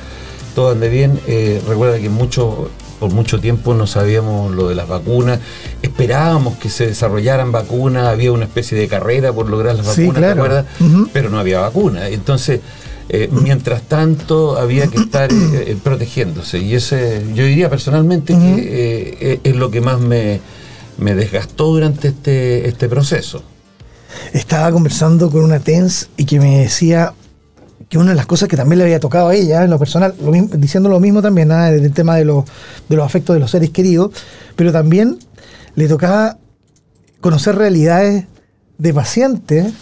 todo 0.56 0.72
ande 0.72 0.90
bien. 0.90 1.20
Eh, 1.28 1.62
recuerda 1.68 2.00
que 2.00 2.10
mucho 2.10 2.70
por 3.00 3.12
mucho 3.12 3.40
tiempo 3.40 3.74
no 3.74 3.88
sabíamos 3.88 4.54
lo 4.54 4.70
de 4.70 4.76
las 4.76 4.88
vacunas, 4.88 5.40
esperábamos 5.82 6.58
que 6.58 6.70
se 6.70 6.88
desarrollaran 6.88 7.52
vacunas, 7.52 8.08
había 8.08 8.32
una 8.32 8.46
especie 8.46 8.78
de 8.78 8.88
carrera 8.88 9.32
por 9.34 9.50
lograr 9.50 9.76
las 9.76 9.86
vacunas, 9.86 10.22
¿te 10.22 10.28
acuerdas? 10.28 10.66
Pero 11.14 11.30
no 11.30 11.40
había 11.40 11.60
vacunas. 11.60 12.10
Entonces, 12.12 12.62
eh, 13.10 13.30
mientras 13.32 13.84
tanto, 13.84 14.58
había 14.58 14.88
que 14.88 14.98
estar 14.98 15.32
eh, 15.32 15.36
eh, 15.54 15.78
protegiéndose. 15.82 16.60
Y 16.60 16.76
ese, 16.76 17.24
yo 17.34 17.46
diría 17.46 17.70
personalmente 17.70 18.34
que 18.34 19.40
es 19.44 19.56
lo 19.56 19.72
que 19.72 19.82
más 19.82 20.00
me, 20.00 20.42
me 20.98 21.16
desgastó 21.16 21.68
durante 21.68 22.10
este, 22.10 22.68
este 22.68 22.90
proceso. 22.90 23.44
Estaba 24.34 24.72
conversando 24.72 25.30
con 25.30 25.44
una 25.44 25.60
TENS 25.60 26.10
y 26.18 26.26
que 26.26 26.40
me 26.40 26.60
decía, 26.60 27.14
que 27.90 27.98
una 27.98 28.10
de 28.12 28.16
las 28.16 28.26
cosas 28.26 28.50
que 28.50 28.58
también 28.58 28.80
le 28.80 28.86
había 28.86 29.00
tocado 29.00 29.30
a 29.30 29.36
ella 29.36 29.64
en 29.64 29.70
lo 29.70 29.80
personal, 29.80 30.14
diciendo 30.58 30.90
lo 30.90 31.00
mismo 31.00 31.22
también, 31.22 31.50
nada 31.50 31.72
del 31.72 31.94
tema 31.94 32.16
de, 32.18 32.26
los, 32.26 32.46
de 32.90 32.96
los 32.96 33.06
afectos 33.06 33.34
de 33.36 33.40
los 33.40 33.52
seres 33.52 33.70
queridos, 33.70 34.12
pero 34.56 34.72
también 34.72 35.18
le 35.76 35.88
tocaba 35.88 36.38
conocer 37.22 37.56
realidades 37.56 38.26
de 38.78 38.94
pacientes 38.94 39.74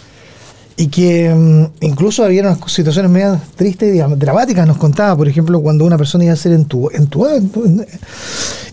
y 0.76 0.88
que 0.88 1.34
mm, 1.34 1.84
incluso 1.84 2.24
había 2.24 2.42
unas 2.42 2.58
situaciones 2.70 3.10
medio 3.10 3.40
tristes 3.56 3.94
y 3.94 3.98
dramáticas, 4.16 4.66
nos 4.66 4.76
contaba, 4.76 5.16
por 5.16 5.28
ejemplo, 5.28 5.60
cuando 5.60 5.84
una 5.84 5.98
persona 5.98 6.24
iba 6.24 6.34
a 6.34 6.36
ser 6.36 6.52
entubada 6.52 7.40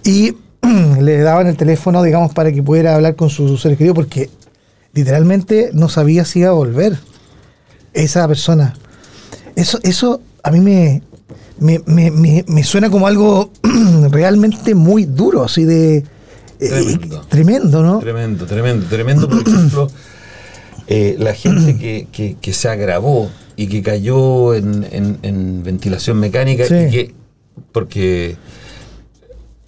y 0.03 0.35
le 1.01 1.17
daban 1.19 1.47
el 1.47 1.57
teléfono, 1.57 2.03
digamos, 2.03 2.33
para 2.33 2.51
que 2.51 2.61
pudiera 2.61 2.95
hablar 2.95 3.15
con 3.15 3.29
sus 3.29 3.61
seres 3.61 3.77
queridos, 3.77 3.95
porque 3.95 4.29
literalmente 4.93 5.71
no 5.73 5.89
sabía 5.89 6.25
si 6.25 6.39
iba 6.39 6.49
a 6.49 6.53
volver 6.53 6.99
esa 7.93 8.27
persona. 8.27 8.73
Eso, 9.55 9.79
eso 9.83 10.21
a 10.43 10.51
mí 10.51 10.59
me, 10.59 11.01
me, 11.59 12.63
suena 12.63 12.89
como 12.89 13.07
algo 13.07 13.51
realmente 14.11 14.75
muy 14.75 15.05
duro, 15.05 15.43
así 15.43 15.63
de... 15.63 16.03
Eh, 16.59 16.99
tremendo. 17.29 17.83
¿no? 17.83 17.99
Tremendo, 17.99 18.45
tremendo, 18.45 18.85
tremendo. 18.87 19.29
Por 19.29 19.41
ejemplo, 19.41 19.89
eh, 20.87 21.15
la 21.19 21.33
gente 21.33 21.77
que, 21.77 22.37
que, 22.39 22.53
se 22.53 22.69
agravó 22.69 23.29
y 23.55 23.67
que 23.67 23.81
cayó 23.81 24.53
en, 24.53 25.63
ventilación 25.63 26.19
mecánica 26.19 26.65
y 26.65 26.91
que... 26.91 27.13
Porque 27.71 28.35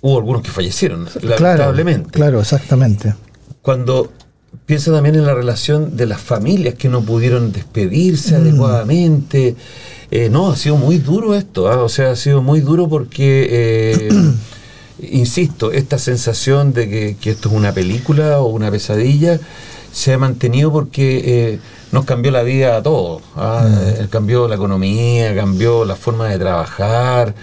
hubo 0.02 0.18
algunos 0.18 0.42
que 0.42 0.50
fallecieron, 0.50 1.08
lamentablemente. 1.22 2.10
Claro, 2.12 2.40
exactamente. 2.40 3.14
Cuando 3.62 4.12
piensa 4.66 4.92
también 4.92 5.16
en 5.16 5.26
la 5.26 5.34
relación 5.34 5.96
de 5.96 6.06
las 6.08 6.22
familias 6.22 6.76
que 6.76 6.90
no 6.90 7.02
pudieron 7.02 7.52
despedirse 7.52 8.38
mm. 8.38 8.42
adecuadamente. 8.42 9.56
Eh, 10.12 10.30
no, 10.30 10.52
ha 10.52 10.56
sido 10.56 10.78
muy 10.78 10.98
duro 10.98 11.36
esto, 11.36 11.68
¿ah? 11.68 11.84
o 11.84 11.90
sea, 11.90 12.12
ha 12.12 12.16
sido 12.16 12.42
muy 12.42 12.62
duro 12.62 12.88
porque, 12.88 13.48
eh, 13.50 14.34
insisto, 15.12 15.72
esta 15.72 15.98
sensación 15.98 16.74
de 16.74 17.18
que, 17.20 17.30
esto 17.30 17.50
es 17.50 17.56
una 17.56 17.74
película 17.74 18.40
o 18.40 18.48
una 18.48 18.72
pesadilla 18.72 19.40
se 19.92 20.14
ha 20.14 20.18
mantenido 20.18 20.74
porque 20.74 21.22
eh, 21.26 21.60
nos 21.92 22.06
cambió 22.06 22.32
la 22.32 22.44
vida 22.44 22.78
a 22.78 22.84
todos. 22.84 23.22
¿ah? 23.36 23.68
Mm. 23.68 24.08
Cambió 24.08 24.48
la 24.48 24.56
economía, 24.56 25.34
cambió 25.36 25.86
la 25.86 25.96
forma 25.96 26.28
de 26.28 26.40
trabajar, 26.40 27.34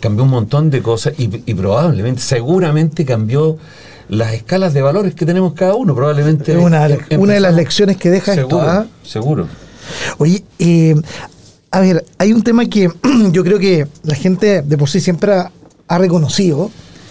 cambió 0.00 0.24
un 0.24 0.30
montón 0.30 0.70
de 0.70 0.82
cosas 0.82 1.14
y, 1.18 1.24
y 1.46 1.54
probablemente, 1.54 2.20
seguramente 2.22 3.04
cambió 3.04 3.58
las 4.08 4.32
escalas 4.34 4.74
de 4.74 4.82
valores 4.82 5.14
que 5.14 5.26
tenemos 5.26 5.54
cada 5.54 5.74
uno, 5.74 5.94
probablemente. 5.94 6.52
Es 6.52 6.58
una, 6.58 6.88
una 7.18 7.34
de 7.34 7.40
las 7.40 7.54
lecciones 7.54 7.96
que 7.96 8.10
deja 8.10 8.34
seguro, 8.34 8.58
esto. 8.58 8.70
¿ah? 8.70 8.86
Seguro. 9.02 9.48
Oye, 10.18 10.44
eh, 10.58 10.94
a 11.70 11.80
ver, 11.80 12.04
hay 12.18 12.32
un 12.32 12.42
tema 12.42 12.66
que 12.66 12.90
yo 13.32 13.44
creo 13.44 13.58
que 13.58 13.86
la 14.02 14.14
gente 14.14 14.62
de 14.62 14.78
por 14.78 14.88
sí 14.88 15.00
siempre 15.00 15.32
ha, 15.88 15.98
reconocido 15.98 16.70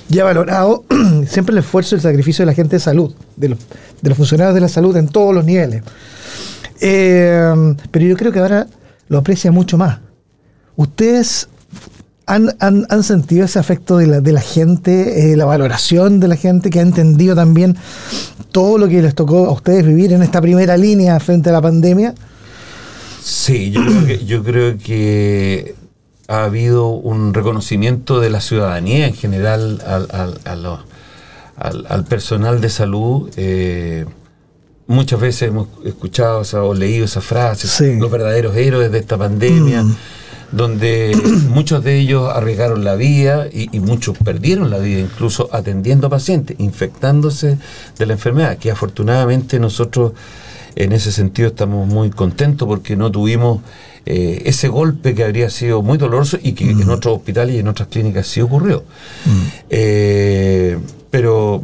y 0.09 0.19
ha 0.19 0.23
valorado 0.23 0.85
siempre 1.27 1.53
el 1.53 1.59
esfuerzo 1.59 1.95
y 1.95 1.97
el 1.97 2.01
sacrificio 2.01 2.43
de 2.43 2.47
la 2.47 2.53
gente 2.53 2.77
de 2.77 2.79
salud, 2.79 3.13
de 3.35 3.49
los, 3.49 3.59
de 4.01 4.09
los 4.09 4.17
funcionarios 4.17 4.55
de 4.55 4.61
la 4.61 4.69
salud 4.69 4.95
en 4.97 5.07
todos 5.07 5.33
los 5.33 5.45
niveles. 5.45 5.83
Eh, 6.81 7.75
pero 7.91 8.05
yo 8.05 8.15
creo 8.17 8.31
que 8.31 8.39
ahora 8.39 8.67
lo 9.07 9.17
aprecia 9.17 9.51
mucho 9.51 9.77
más. 9.77 9.99
Ustedes 10.75 11.47
han, 12.27 13.03
sentido 13.03 13.45
ese 13.45 13.59
afecto 13.59 13.97
de 13.97 14.07
la, 14.07 14.21
de 14.21 14.31
la 14.31 14.41
gente, 14.41 15.31
eh, 15.31 15.35
la 15.35 15.45
valoración 15.45 16.19
de 16.19 16.27
la 16.27 16.35
gente 16.35 16.69
que 16.69 16.79
ha 16.79 16.81
entendido 16.81 17.35
también 17.35 17.75
todo 18.51 18.77
lo 18.77 18.87
que 18.87 19.01
les 19.01 19.13
tocó 19.13 19.45
a 19.45 19.51
ustedes 19.51 19.85
vivir 19.85 20.13
en 20.13 20.23
esta 20.23 20.41
primera 20.41 20.77
línea 20.77 21.19
frente 21.19 21.49
a 21.49 21.53
la 21.53 21.61
pandemia? 21.61 22.15
Sí, 23.21 23.71
yo 23.71 23.81
creo 23.85 24.05
que, 24.05 24.25
yo 24.25 24.43
creo 24.43 24.77
que 24.77 25.75
ha 26.27 26.45
habido 26.45 26.87
un 26.87 27.33
reconocimiento 27.33 28.19
de 28.19 28.29
la 28.29 28.41
ciudadanía 28.41 29.07
en 29.07 29.13
general 29.13 29.81
al, 29.85 30.83
al, 31.57 32.05
personal 32.05 32.61
de 32.61 32.69
salud. 32.69 33.29
Eh, 33.37 34.05
muchas 34.87 35.19
veces 35.19 35.49
hemos 35.49 35.67
escuchado 35.83 36.43
o 36.67 36.73
leído 36.73 37.05
esas 37.05 37.23
frases, 37.23 37.81
los 37.99 38.09
verdaderos 38.09 38.55
héroes 38.55 38.91
de 38.91 38.99
esta 38.99 39.17
pandemia. 39.17 39.83
Mm 39.83 39.95
donde 40.55 41.15
muchos 41.49 41.83
de 41.83 41.99
ellos 41.99 42.31
arriesgaron 42.33 42.83
la 42.83 42.95
vida 42.95 43.47
y, 43.51 43.79
muchos 43.79 44.17
perdieron 44.17 44.69
la 44.69 44.79
vida, 44.79 44.99
incluso 44.99 45.49
atendiendo 45.51 46.07
a 46.07 46.09
pacientes, 46.09 46.55
infectándose 46.59 47.57
de 47.97 48.05
la 48.05 48.13
enfermedad, 48.13 48.57
que 48.57 48.71
afortunadamente 48.71 49.59
nosotros 49.59 50.13
en 50.75 50.93
ese 50.93 51.11
sentido 51.11 51.49
estamos 51.49 51.87
muy 51.87 52.09
contentos 52.09 52.67
porque 52.67 52.95
no 52.95 53.11
tuvimos 53.11 53.61
eh, 54.05 54.43
ese 54.45 54.67
golpe 54.67 55.13
que 55.13 55.23
habría 55.23 55.49
sido 55.49 55.81
muy 55.81 55.97
doloroso 55.97 56.37
y 56.41 56.53
que 56.53 56.69
en 56.69 56.89
otros 56.89 57.17
hospitales 57.17 57.55
y 57.55 57.59
en 57.59 57.67
otras 57.67 57.89
clínicas 57.89 58.27
sí 58.27 58.41
ocurrió. 58.41 58.83
Mm. 59.25 59.47
Eh, 59.69 60.77
pero 61.11 61.63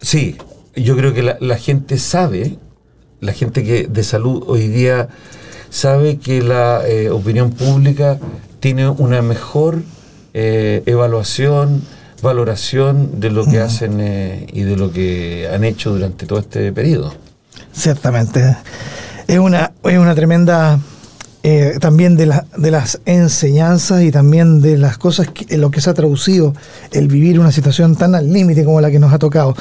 sí, 0.00 0.36
yo 0.76 0.96
creo 0.96 1.12
que 1.14 1.22
la, 1.22 1.36
la, 1.40 1.56
gente 1.56 1.98
sabe, 1.98 2.58
la 3.20 3.32
gente 3.32 3.64
que 3.64 3.86
de 3.86 4.02
salud 4.02 4.44
hoy 4.46 4.68
día 4.68 5.08
sabe 5.70 6.18
que 6.18 6.42
la 6.42 6.86
eh, 6.86 7.10
opinión 7.10 7.52
pública 7.52 8.18
tiene 8.58 8.88
una 8.88 9.22
mejor 9.22 9.82
eh, 10.34 10.82
evaluación, 10.84 11.82
valoración 12.22 13.20
de 13.20 13.30
lo 13.30 13.46
que 13.46 13.60
hacen 13.60 14.00
eh, 14.00 14.46
y 14.52 14.62
de 14.62 14.76
lo 14.76 14.92
que 14.92 15.48
han 15.52 15.64
hecho 15.64 15.92
durante 15.92 16.26
todo 16.26 16.40
este 16.40 16.72
periodo. 16.72 17.14
Ciertamente. 17.72 18.56
Es 19.26 19.38
una, 19.38 19.72
es 19.84 19.98
una 19.98 20.14
tremenda 20.14 20.78
también 21.80 22.16
de, 22.18 22.26
la, 22.26 22.44
de 22.58 22.70
las 22.70 23.00
enseñanzas 23.06 24.02
y 24.02 24.10
también 24.10 24.60
de 24.60 24.76
las 24.76 24.98
cosas 24.98 25.28
que, 25.28 25.46
en 25.54 25.62
lo 25.62 25.70
que 25.70 25.80
se 25.80 25.88
ha 25.88 25.94
traducido 25.94 26.52
el 26.92 27.08
vivir 27.08 27.40
una 27.40 27.50
situación 27.50 27.96
tan 27.96 28.14
al 28.14 28.30
límite 28.30 28.62
como 28.62 28.82
la 28.82 28.90
que 28.90 28.98
nos 28.98 29.10
ha 29.10 29.18
tocado. 29.18 29.56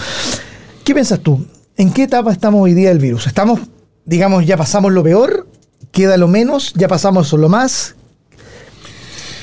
¿Qué 0.84 0.94
piensas 0.94 1.22
tú? 1.22 1.46
¿En 1.78 1.94
qué 1.94 2.04
etapa 2.04 2.34
estamos 2.34 2.62
hoy 2.62 2.74
día 2.74 2.90
del 2.90 3.00
virus? 3.00 3.28
¿Estamos, 3.28 3.62
digamos, 4.04 4.46
ya 4.46 4.58
pasamos 4.58 4.92
lo 4.92 5.04
peor 5.04 5.49
queda 5.92 6.18
lo 6.18 6.28
menos, 6.28 6.74
ya 6.76 6.88
pasamos 6.88 7.32
lo 7.34 7.50
más, 7.50 7.96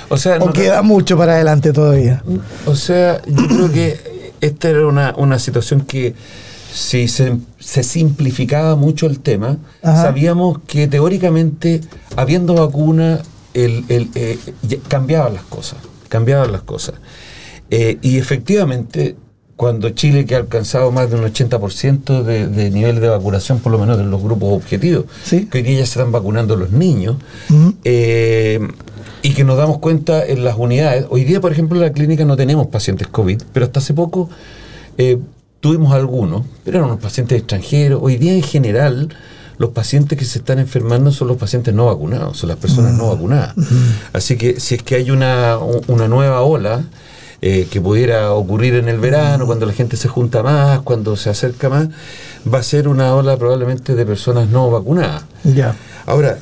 O 0.09 0.17
sea, 0.17 0.37
o 0.37 0.47
no- 0.47 0.53
queda 0.53 0.83
mucho 0.83 1.17
para 1.19 1.35
adelante 1.35 1.73
todavía. 1.73 2.23
O 2.67 2.75
sea, 2.77 3.21
yo 3.27 3.47
creo 3.49 3.73
que 3.73 4.33
esta 4.41 4.69
era 4.71 4.87
una, 4.87 5.15
una 5.17 5.39
situación 5.39 5.81
que 5.83 6.15
si 6.73 7.09
se, 7.09 7.39
se 7.59 7.83
simplificaba 7.83 8.77
mucho 8.77 9.07
el 9.07 9.21
tema, 9.21 9.59
Ajá. 9.83 10.03
sabíamos 10.03 10.59
que 10.67 10.87
teóricamente, 10.87 11.81
habiendo 12.17 12.55
vacuna, 12.55 13.21
el, 13.55 13.85
el, 13.89 14.11
eh, 14.15 14.39
cambiaban 14.89 15.35
las 15.35 15.45
cosas, 15.45 15.79
cambiaban 16.09 16.53
las 16.53 16.63
cosas. 16.63 16.97
Eh, 17.71 17.99
y 18.03 18.19
efectivamente, 18.19 19.17
cuando 19.57 19.89
Chile 19.91 20.27
que 20.27 20.35
ha 20.35 20.39
alcanzado 20.39 20.93
más 20.93 21.11
de 21.11 21.17
un 21.17 21.25
80% 21.25 22.23
de, 22.23 22.47
de 22.47 22.71
nivel 22.71 23.01
de 23.01 23.09
vacunación, 23.09 23.59
por 23.61 23.73
lo 23.73 23.79
menos 23.79 23.99
en 23.99 24.11
los 24.11 24.23
grupos 24.23 24.53
objetivos, 24.53 25.07
Sí. 25.25 25.47
que 25.47 25.59
hoy 25.59 25.65
día 25.65 25.79
ya 25.79 25.87
se 25.87 25.99
están 25.99 26.13
vacunando 26.13 26.57
los 26.57 26.73
niños, 26.73 27.17
eh, 27.85 28.61
y 29.23 29.31
que 29.35 29.45
nos 29.45 29.57
damos 29.57 29.79
cuenta 29.79 30.25
en 30.25 30.45
las 30.45 30.57
unidades. 30.57 31.07
Hoy 31.11 31.25
día, 31.25 31.41
por 31.41 31.53
ejemplo, 31.53 31.77
en 31.79 31.83
la 31.87 31.93
clínica 31.93 32.25
no 32.25 32.37
tenemos 32.37 32.67
pacientes 32.69 33.09
COVID, 33.09 33.43
pero 33.53 33.67
hasta 33.67 33.81
hace 33.81 33.95
poco 33.95 34.29
eh, 34.99 35.19
tuvimos 35.61 35.93
algunos, 35.95 36.45
pero 36.65 36.79
eran 36.79 36.91
unos 36.91 37.03
pacientes 37.03 37.39
extranjeros. 37.39 38.01
Hoy 38.03 38.17
día, 38.19 38.35
en 38.35 38.43
general, 38.43 39.09
los 39.59 39.71
pacientes 39.71 40.19
que 40.19 40.25
se 40.25 40.39
están 40.39 40.59
enfermando 40.59 41.11
son 41.13 41.29
los 41.29 41.39
pacientes 41.39 41.75
no 41.75 41.87
vacunados, 41.87 42.37
son 42.37 42.51
las 42.51 42.59
personas 42.59 42.93
no 42.95 43.09
vacunadas. 43.09 43.55
Así 44.13 44.37
que 44.37 44.61
si 44.61 44.75
es 44.77 44.83
que 44.83 44.97
hay 44.97 45.11
una, 45.11 45.57
una 45.89 46.09
nueva 46.09 46.43
ola, 46.43 46.85
eh, 47.43 47.67
que 47.71 47.81
pudiera 47.81 48.33
ocurrir 48.33 48.75
en 48.75 48.89
el 48.89 48.99
verano, 48.99 49.47
cuando 49.47 49.67
la 49.67 49.73
gente 49.73 49.97
se 49.97 50.09
junta 50.09 50.43
más, 50.43 50.81
cuando 50.81 51.17
se 51.17 51.31
acerca 51.31 51.69
más, 51.69 51.89
va 52.53 52.59
a 52.59 52.63
ser 52.63 52.89
una 52.89 53.15
ola 53.15 53.37
probablemente 53.37 53.95
de 53.95 54.07
personas 54.07 54.49
no 54.49 54.71
vacunadas. 54.71 55.25
Ya. 55.45 55.77
Ahora, 56.07 56.39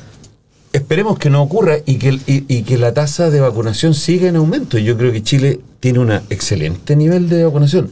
esperemos 0.73 1.17
que 1.17 1.29
no 1.29 1.41
ocurra 1.41 1.77
y 1.85 1.95
que, 1.95 2.19
y, 2.27 2.45
y 2.47 2.63
que 2.63 2.77
la 2.77 2.93
tasa 2.93 3.29
de 3.29 3.39
vacunación 3.39 3.93
siga 3.93 4.27
en 4.27 4.35
aumento. 4.35 4.77
Yo 4.77 4.97
creo 4.97 5.11
que 5.11 5.23
Chile 5.23 5.59
tiene 5.79 5.99
un 5.99 6.11
excelente 6.11 6.95
nivel 6.95 7.29
de 7.29 7.45
vacunación. 7.45 7.91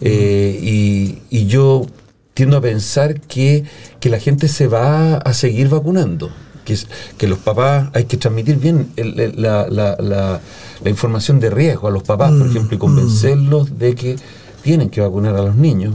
Eh, 0.00 0.58
y, 0.60 1.18
y 1.30 1.46
yo 1.46 1.86
tiendo 2.34 2.56
a 2.56 2.60
pensar 2.60 3.20
que, 3.20 3.64
que 4.00 4.10
la 4.10 4.18
gente 4.18 4.48
se 4.48 4.66
va 4.66 5.16
a 5.16 5.32
seguir 5.32 5.68
vacunando. 5.68 6.30
Que, 6.64 7.26
los 7.26 7.38
papás 7.38 7.88
hay 7.94 8.04
que 8.04 8.16
transmitir 8.16 8.56
bien 8.56 8.88
el- 8.96 9.18
el- 9.20 9.42
la, 9.42 9.68
la- 9.68 9.96
la- 10.00 10.40
la 10.82 10.90
información 10.90 11.40
de 11.40 11.50
riesgo 11.50 11.88
a 11.88 11.90
los 11.90 12.02
papás, 12.02 12.32
por 12.32 12.46
ejemplo, 12.46 12.74
y 12.74 12.78
convencerlos 12.78 13.78
de 13.78 13.94
que 13.94 14.16
tienen 14.62 14.88
que 14.88 15.00
vacunar 15.00 15.36
a 15.36 15.42
los 15.42 15.54
niños. 15.56 15.94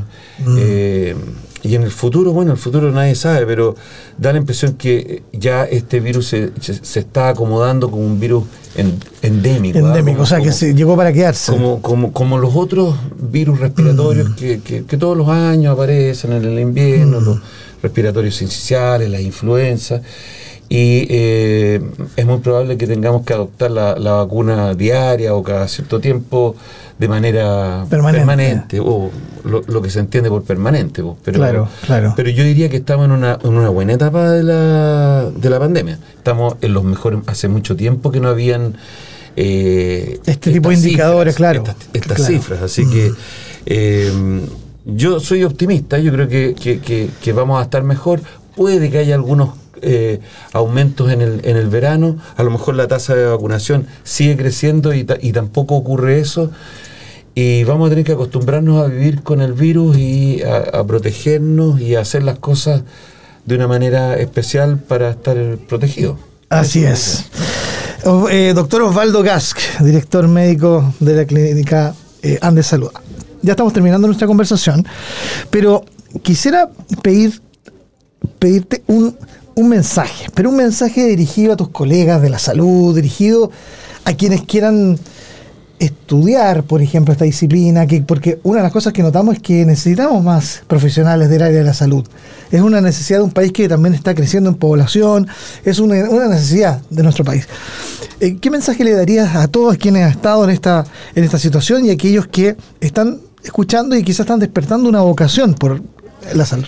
Eh, 0.57 1.15
y 1.61 1.75
en 1.75 1.83
el 1.83 1.91
futuro, 1.91 2.31
bueno, 2.31 2.51
el 2.53 2.57
futuro 2.57 2.89
nadie 2.91 3.15
sabe, 3.15 3.45
pero 3.45 3.75
da 4.17 4.31
la 4.31 4.37
impresión 4.39 4.73
que 4.75 5.23
ya 5.33 5.65
este 5.65 5.99
virus 5.99 6.27
se, 6.27 6.51
se- 6.61 6.99
está 6.99 7.29
acomodando 7.29 7.91
como 7.91 8.05
un 8.05 8.17
virus 8.19 8.45
en- 8.75 8.97
endémico. 9.21 9.77
¿ah? 9.79 9.81
Endémico, 9.89 10.17
Como- 10.17 10.23
o 10.23 10.25
sea 10.27 10.39
que 10.39 10.51
se 10.53 10.73
llegó 10.73 10.95
para 10.95 11.11
quedarse. 11.11 11.51
como, 11.51 11.81
como, 11.81 12.13
como 12.13 12.37
los 12.37 12.55
otros 12.55 12.95
virus 13.19 13.59
respiratorios 13.59 14.29
que, 14.35 14.61
que- 14.61 14.85
que 14.85 14.97
todos 14.97 15.17
los 15.17 15.27
años 15.27 15.73
aparecen 15.73 16.31
en 16.31 16.45
el 16.45 16.59
invierno, 16.59 17.19
los 17.19 17.39
respiratorios 17.83 18.35
sinciciales, 18.35 19.09
las 19.09 19.21
influencias. 19.21 20.01
Y 20.71 21.07
eh, 21.09 21.81
es 22.15 22.25
muy 22.27 22.37
probable 22.39 22.77
que 22.77 22.85
tengamos 22.85 23.23
que 23.25 23.33
adoptar 23.33 23.71
la, 23.71 23.97
la 23.97 24.11
vacuna 24.13 24.75
diaria 24.75 25.33
o 25.33 25.41
cada 25.41 25.67
cierto 25.67 25.99
tiempo 25.99 26.55
de 26.99 27.07
manera 27.07 27.85
Permanente. 27.89 28.19
permanente, 28.19 28.79
o 28.79 29.09
lo, 29.45 29.63
lo 29.65 29.81
que 29.81 29.89
se 29.89 29.99
entiende 29.99 30.29
por 30.29 30.43
permanente. 30.43 31.01
Pero, 31.23 31.37
Claro, 31.39 31.69
claro. 31.87 32.13
pero 32.15 32.29
yo 32.29 32.43
diría 32.43 32.69
que 32.69 32.77
estamos 32.77 33.05
en 33.05 33.11
una, 33.13 33.39
en 33.43 33.49
una 33.55 33.69
buena 33.69 33.93
etapa 33.93 34.29
de 34.31 34.43
la, 34.43 35.31
de 35.35 35.49
la 35.49 35.59
pandemia. 35.59 35.97
Estamos 36.17 36.55
en 36.61 36.73
los 36.73 36.83
mejores, 36.83 37.19
hace 37.25 37.47
mucho 37.47 37.75
tiempo 37.75 38.11
que 38.11 38.19
no 38.19 38.27
habían... 38.29 38.75
eh, 39.35 40.19
Este 40.25 40.51
tipo 40.51 40.69
de 40.69 40.75
indicadores, 40.75 41.35
claro. 41.35 41.59
Estas, 41.63 41.75
estas 41.93 42.17
Claro. 42.17 42.33
cifras. 42.33 42.61
Así 42.61 42.87
que 42.87 43.11
eh, 43.65 44.11
yo 44.85 45.19
soy 45.19 45.43
optimista, 45.45 45.97
yo 45.99 46.11
creo 46.11 46.27
que, 46.27 46.53
que- 46.53 46.79
que- 46.79 47.09
que 47.21 47.33
vamos 47.33 47.59
a 47.59 47.63
estar 47.63 47.81
mejor. 47.83 48.21
Puede 48.55 48.89
que 48.89 48.97
haya 48.97 49.15
algunos 49.15 49.51
eh, 49.81 50.19
aumentos 50.53 51.11
en 51.11 51.21
el, 51.21 51.41
en 51.43 51.57
el 51.57 51.67
verano, 51.67 52.17
a 52.35 52.43
lo 52.43 52.51
mejor 52.51 52.75
la 52.75 52.87
tasa 52.87 53.15
de 53.15 53.25
vacunación 53.25 53.87
sigue 54.03 54.37
creciendo 54.37 54.93
y, 54.93 55.05
y 55.21 55.31
tampoco 55.31 55.75
ocurre 55.75 56.19
eso. 56.19 56.51
Y 57.35 57.63
vamos 57.63 57.87
a 57.87 57.89
tener 57.91 58.03
que 58.03 58.11
acostumbrarnos 58.11 58.83
a 58.83 58.87
vivir 58.87 59.23
con 59.23 59.39
el 59.39 59.53
virus 59.53 59.97
y 59.97 60.41
a, 60.43 60.83
protegernos 60.83 61.79
y 61.79 61.95
a 61.95 62.01
hacer 62.01 62.23
las 62.23 62.39
cosas 62.39 62.81
de 63.45 63.55
una 63.55 63.67
manera 63.67 64.17
especial 64.17 64.77
para 64.79 65.11
estar 65.11 65.37
protegidos. 65.69 66.17
Así 66.49 66.83
es. 66.83 67.25
Eh, 68.29 68.51
doctor 68.53 68.81
Osvaldo 68.81 69.23
Gask, 69.23 69.57
director 69.79 70.27
médico 70.27 70.93
de 70.99 71.15
la 71.15 71.25
clínica 71.25 71.93
eh, 72.23 72.39
Andes 72.41 72.67
Salud. 72.67 72.89
Ya 73.41 73.53
estamos 73.53 73.71
terminando 73.71 74.07
nuestra 74.07 74.27
conversación, 74.27 74.85
pero 75.49 75.85
quisiera 76.21 76.69
pedir, 77.01 77.41
pedirte 78.37 78.83
un, 78.87 79.15
un 79.59 79.67
mensaje, 79.67 80.27
pero 80.33 80.49
un 80.49 80.55
mensaje 80.55 81.05
dirigido 81.05 81.53
a 81.53 81.57
tus 81.57 81.69
colegas 81.69 82.21
de 82.21 82.29
la 82.29 82.39
salud, 82.39 82.95
dirigido 82.95 83.51
a 84.05 84.13
quienes 84.13 84.43
quieran 84.43 84.97
estudiar, 85.79 86.63
por 86.63 86.81
ejemplo, 86.81 87.11
esta 87.11 87.25
disciplina, 87.25 87.85
que, 87.85 88.01
porque 88.01 88.39
una 88.43 88.57
de 88.57 88.63
las 88.63 88.71
cosas 88.71 88.93
que 88.93 89.03
notamos 89.03 89.35
es 89.35 89.41
que 89.41 89.65
necesitamos 89.65 90.23
más 90.23 90.63
profesionales 90.67 91.29
del 91.29 91.41
área 91.41 91.57
de 91.57 91.65
la 91.65 91.73
salud. 91.73 92.05
Es 92.51 92.61
una 92.61 92.79
necesidad 92.79 93.19
de 93.19 93.25
un 93.25 93.31
país 93.31 93.51
que 93.51 93.67
también 93.67 93.93
está 93.93 94.15
creciendo 94.15 94.49
en 94.49 94.55
población, 94.55 95.27
es 95.65 95.79
una, 95.79 95.95
necesidad 96.29 96.81
de 96.89 97.03
nuestro 97.03 97.25
país. 97.25 97.47
Eh, 98.21 98.37
¿Qué 98.39 98.49
mensaje 98.49 98.85
le 98.85 98.93
darías 98.93 99.35
a 99.35 99.49
todos 99.49 99.77
quienes 99.77 100.03
han 100.03 100.11
estado 100.11 100.45
en 100.45 100.51
esta, 100.51 100.85
en 101.15 101.23
esta 101.25 101.37
situación 101.37 101.85
y 101.85 101.89
a 101.89 101.93
aquellos 101.93 102.27
que 102.27 102.55
están 102.79 103.19
escuchando 103.43 103.95
y 103.97 104.03
quizás 104.03 104.21
están 104.21 104.39
despertando 104.39 104.87
una 104.87 105.01
vocación 105.01 105.53
por 105.53 105.81
la 106.33 106.45
salud? 106.45 106.65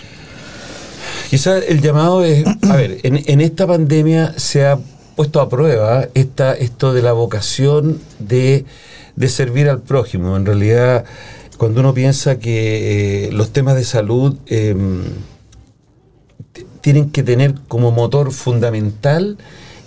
Quizás 1.32 1.64
el 1.66 1.80
llamado 1.80 2.22
es, 2.24 2.44
a 2.68 2.76
ver, 2.76 2.98
en, 3.04 3.40
esta 3.40 3.66
pandemia 3.66 4.34
se 4.36 4.66
ha 4.66 4.78
puesto 5.16 5.40
a 5.40 5.48
prueba 5.48 6.06
esta, 6.12 6.52
esto 6.52 6.92
de 6.92 7.00
la 7.00 7.12
vocación 7.14 7.98
de, 8.18 8.66
de 9.16 9.28
servir 9.30 9.70
al 9.70 9.80
prójimo. 9.80 10.36
En 10.36 10.44
realidad, 10.44 11.06
cuando 11.56 11.80
uno 11.80 11.94
piensa 11.94 12.38
que 12.38 13.28
eh, 13.28 13.32
los 13.32 13.50
temas 13.50 13.76
de 13.76 13.84
salud 13.84 14.36
t- 16.52 16.66
tienen 16.82 17.08
que 17.10 17.22
tener 17.22 17.54
como 17.66 17.92
motor 17.92 18.30
fundamental 18.30 19.38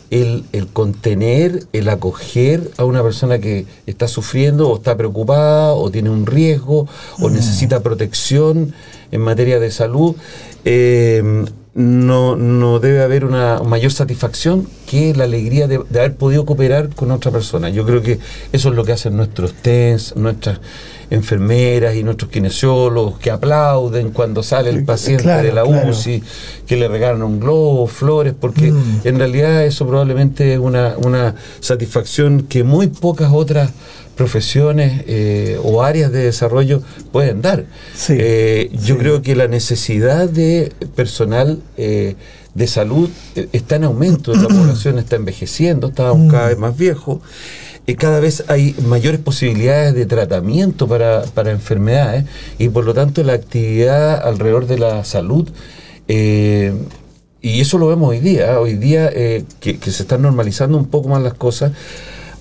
el, 0.09 0.43
el 0.53 0.67
contener, 0.67 1.63
el 1.73 1.89
acoger 1.89 2.71
a 2.77 2.85
una 2.85 3.03
persona 3.03 3.39
que 3.39 3.65
está 3.85 4.07
sufriendo 4.07 4.69
o 4.69 4.77
está 4.77 4.95
preocupada 4.95 5.73
o 5.73 5.89
tiene 5.91 6.09
un 6.09 6.25
riesgo 6.25 6.87
o 7.19 7.29
necesita 7.29 7.81
protección 7.81 8.73
en 9.11 9.21
materia 9.21 9.59
de 9.59 9.71
salud, 9.71 10.15
eh, 10.65 11.45
no, 11.73 12.37
no 12.37 12.79
debe 12.79 13.03
haber 13.03 13.25
una 13.25 13.59
mayor 13.59 13.91
satisfacción 13.91 14.67
que 14.87 15.13
la 15.13 15.25
alegría 15.25 15.67
de, 15.67 15.81
de 15.89 15.99
haber 15.99 16.15
podido 16.15 16.45
cooperar 16.45 16.95
con 16.95 17.11
otra 17.11 17.31
persona. 17.31 17.69
Yo 17.69 17.85
creo 17.85 18.01
que 18.01 18.19
eso 18.53 18.69
es 18.69 18.75
lo 18.75 18.85
que 18.85 18.93
hacen 18.93 19.17
nuestros 19.17 19.53
TENS, 19.53 20.15
nuestras 20.15 20.61
enfermeras 21.09 21.95
y 21.95 22.03
nuestros 22.03 22.31
kinesiólogos 22.31 23.19
que 23.19 23.31
aplauden 23.31 24.11
cuando 24.11 24.43
sale 24.43 24.69
el 24.69 24.83
paciente 24.83 25.23
Claro, 25.23 25.43
de 25.47 25.53
la 25.53 25.63
claro. 25.63 25.89
UCI, 25.89 26.23
que 26.65 26.75
le 26.77 26.87
regalan 26.87 27.21
un 27.23 27.39
globo, 27.39 27.87
flores, 27.87 28.33
porque 28.39 28.71
Mm. 28.71 29.01
en 29.03 29.17
realidad 29.19 29.63
eso 29.65 29.85
probablemente 29.87 30.53
es 30.53 30.59
una, 30.59 30.95
una 30.97 31.35
satisfacción 31.59 32.43
que 32.43 32.63
muy 32.63 32.87
pocas 32.87 33.31
otras 33.33 33.71
profesiones 34.15 35.03
eh, 35.07 35.59
o 35.61 35.83
áreas 35.83 36.11
de 36.11 36.23
desarrollo 36.23 36.81
pueden 37.11 37.41
dar. 37.41 37.65
Sí, 37.95 38.13
Eh, 38.17 38.69
yo 38.71 38.95
sí. 38.95 38.99
creo 39.01 39.21
que 39.21 39.35
la 39.35 39.47
necesidad 39.47 40.29
de 40.29 40.71
personal 40.95 41.59
eh, 41.77 42.15
de 42.53 42.67
salud 42.67 43.09
eh, 43.35 43.49
está 43.51 43.75
en 43.75 43.83
aumento, 43.83 44.33
la 44.33 44.47
población 44.47 44.97
está 44.99 45.17
envejeciendo, 45.17 45.87
estamos 45.87 46.17
Mm. 46.19 46.27
cada 46.29 46.47
vez 46.47 46.57
más 46.57 46.77
viejos. 46.77 47.19
Eh, 47.88 47.95
cada 47.95 48.19
vez 48.19 48.43
hay 48.48 48.76
mayores 48.88 49.19
posibilidades 49.19 49.93
de 49.93 50.06
tratamiento 50.06 50.88
para, 50.88 51.24
para 51.34 51.52
enfermedades 51.52 52.26
y 52.58 52.69
por 52.69 52.86
lo 52.86 52.93
tanto 52.93 53.24
la 53.24 53.34
actividad 53.34 54.26
alrededor 54.28 54.67
de 54.67 54.80
la 54.80 55.04
salud 55.04 55.50
eh, 56.08 56.74
y 57.45 57.62
eso 57.62 57.78
lo 57.78 57.88
vemos 57.88 58.10
hoy 58.10 58.19
día, 58.21 58.54
¿eh? 58.54 58.56
hoy 58.56 58.74
día 58.74 59.08
eh, 59.13 59.43
que, 59.60 59.78
que 59.78 59.91
se 59.91 60.02
están 60.02 60.24
normalizando 60.24 60.80
un 60.80 60.88
poco 60.88 61.10
más 61.10 61.21
las 61.21 61.36
cosas, 61.36 61.74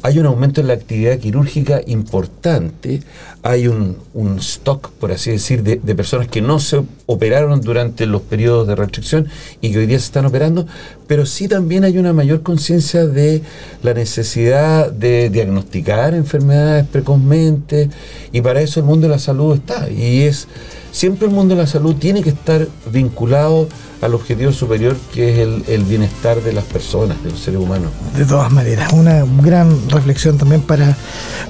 hay 0.04 0.18
un 0.18 0.26
aumento 0.26 0.60
en 0.60 0.66
la 0.66 0.74
actividad 0.74 1.18
quirúrgica 1.18 1.80
importante, 1.86 3.00
hay 3.42 3.68
un, 3.68 3.96
stock, 4.38 4.90
por 5.00 5.10
así 5.10 5.30
decir, 5.30 5.62
de, 5.62 5.76
de 5.76 5.94
personas 5.94 6.28
que 6.28 6.42
no 6.42 6.60
se 6.60 6.82
operaron 7.06 7.62
durante 7.62 8.04
los 8.04 8.20
periodos 8.20 8.68
de 8.68 8.76
restricción 8.76 9.28
y 9.62 9.72
que 9.72 9.78
hoy 9.78 9.86
día 9.86 9.98
se 9.98 10.04
están 10.04 10.26
operando, 10.26 10.66
pero 11.06 11.24
sí 11.24 11.48
también 11.48 11.84
hay 11.84 11.96
una 11.96 12.12
mayor 12.12 12.42
conciencia 12.42 13.06
de 13.06 13.40
la 13.82 13.94
necesidad 13.94 14.92
de 14.92 15.30
diagnosticar 15.30 16.12
enfermedades 16.12 16.86
precozmente 16.86 17.88
y 18.30 18.42
para 18.42 18.60
eso 18.60 18.80
el 18.80 18.86
mundo 18.86 19.06
de 19.06 19.14
la 19.14 19.18
salud 19.18 19.54
está 19.54 19.88
y 19.88 20.24
es 20.24 20.48
siempre 20.92 21.28
el 21.28 21.32
mundo 21.32 21.54
de 21.54 21.62
la 21.62 21.66
salud 21.66 21.94
tiene 21.94 22.22
que 22.22 22.28
estar 22.28 22.68
vinculado 22.92 23.68
al 24.04 24.14
objetivo 24.14 24.52
superior 24.52 24.96
que 25.12 25.32
es 25.32 25.38
el, 25.38 25.64
el, 25.66 25.84
bienestar 25.84 26.42
de 26.42 26.52
las 26.52 26.64
personas, 26.64 27.22
de 27.24 27.30
los 27.30 27.40
seres 27.40 27.58
humanos. 27.58 27.90
De 28.16 28.24
todas 28.24 28.52
maneras, 28.52 28.92
una 28.92 29.24
gran 29.42 29.88
reflexión 29.88 30.36
también 30.36 30.60
para, 30.60 30.96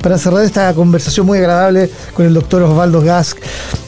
para 0.01 0.19
cerrar 0.19 0.45
esta 0.45 0.73
conversación 0.75 1.27
muy 1.27 1.39
agradable 1.39 1.91
con 2.15 2.27
el 2.27 2.35
doctor 2.35 2.63
Osvaldo 2.63 3.01
Gask, 3.01 3.39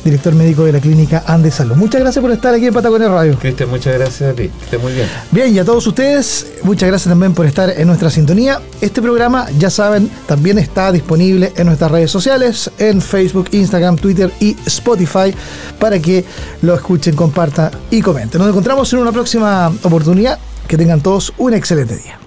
director 0.05 0.35
médico 0.35 0.65
de 0.65 0.73
la 0.73 0.81
clínica 0.81 1.23
Andes 1.27 1.55
Salud. 1.55 1.77
Muchas 1.77 2.01
gracias 2.01 2.21
por 2.21 2.33
estar 2.33 2.55
aquí 2.55 2.67
en 2.67 2.75
Patagonia 2.75 3.09
Radio. 3.09 3.39
Cristian, 3.39 3.71
muchas 3.71 3.95
gracias 3.95 4.31
a 4.31 4.35
ti, 4.35 4.49
que 4.49 4.65
estés 4.65 4.83
muy 4.83 4.93
bien. 4.93 5.09
Bien, 5.31 5.55
y 5.55 5.59
a 5.61 5.65
todos 5.65 5.87
ustedes, 5.87 6.47
muchas 6.63 6.89
gracias 6.89 7.09
también 7.09 7.35
por 7.35 7.47
estar 7.47 7.71
en 7.71 7.87
nuestra 7.87 8.11
sintonía. 8.11 8.61
Este 8.81 9.01
programa, 9.01 9.47
ya 9.59 9.71
saben, 9.71 10.11
también 10.27 10.59
está 10.59 10.91
disponible 10.91 11.53
en 11.57 11.67
nuestras 11.67 11.91
redes 11.91 12.11
sociales, 12.11 12.71
en 12.79 13.01
Facebook, 13.01 13.49
Instagram, 13.53 13.97
Twitter 13.97 14.33
y 14.41 14.57
Spotify, 14.67 15.33
para 15.79 16.01
que 16.01 16.25
lo 16.63 16.75
escuchen, 16.75 17.15
compartan 17.15 17.71
y 17.91 18.01
comenten. 18.01 18.41
Nos 18.41 18.56
encontramos 18.57 18.91
en 18.95 19.01
una 19.01 19.13
próxima 19.13 19.71
oportunidad. 19.83 20.39
Que 20.67 20.79
tengan 20.79 21.03
todos 21.03 21.31
un 21.37 21.53
excelente 21.53 21.95
día. 21.99 22.19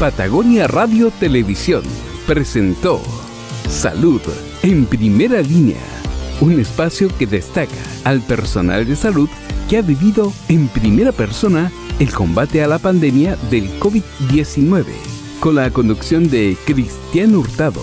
Patagonia 0.00 0.66
Radio 0.66 1.10
Televisión 1.10 1.82
presentó 2.26 2.98
Salud 3.68 4.22
en 4.62 4.86
primera 4.86 5.42
línea, 5.42 5.82
un 6.40 6.58
espacio 6.58 7.10
que 7.18 7.26
destaca 7.26 7.74
al 8.04 8.22
personal 8.22 8.86
de 8.86 8.96
salud 8.96 9.28
que 9.68 9.76
ha 9.76 9.82
vivido 9.82 10.32
en 10.48 10.68
primera 10.68 11.12
persona 11.12 11.70
el 11.98 12.10
combate 12.10 12.64
a 12.64 12.66
la 12.66 12.78
pandemia 12.78 13.36
del 13.50 13.68
COVID-19, 13.78 14.84
con 15.40 15.56
la 15.56 15.70
conducción 15.70 16.30
de 16.30 16.56
Cristian 16.64 17.34
Hurtado. 17.34 17.82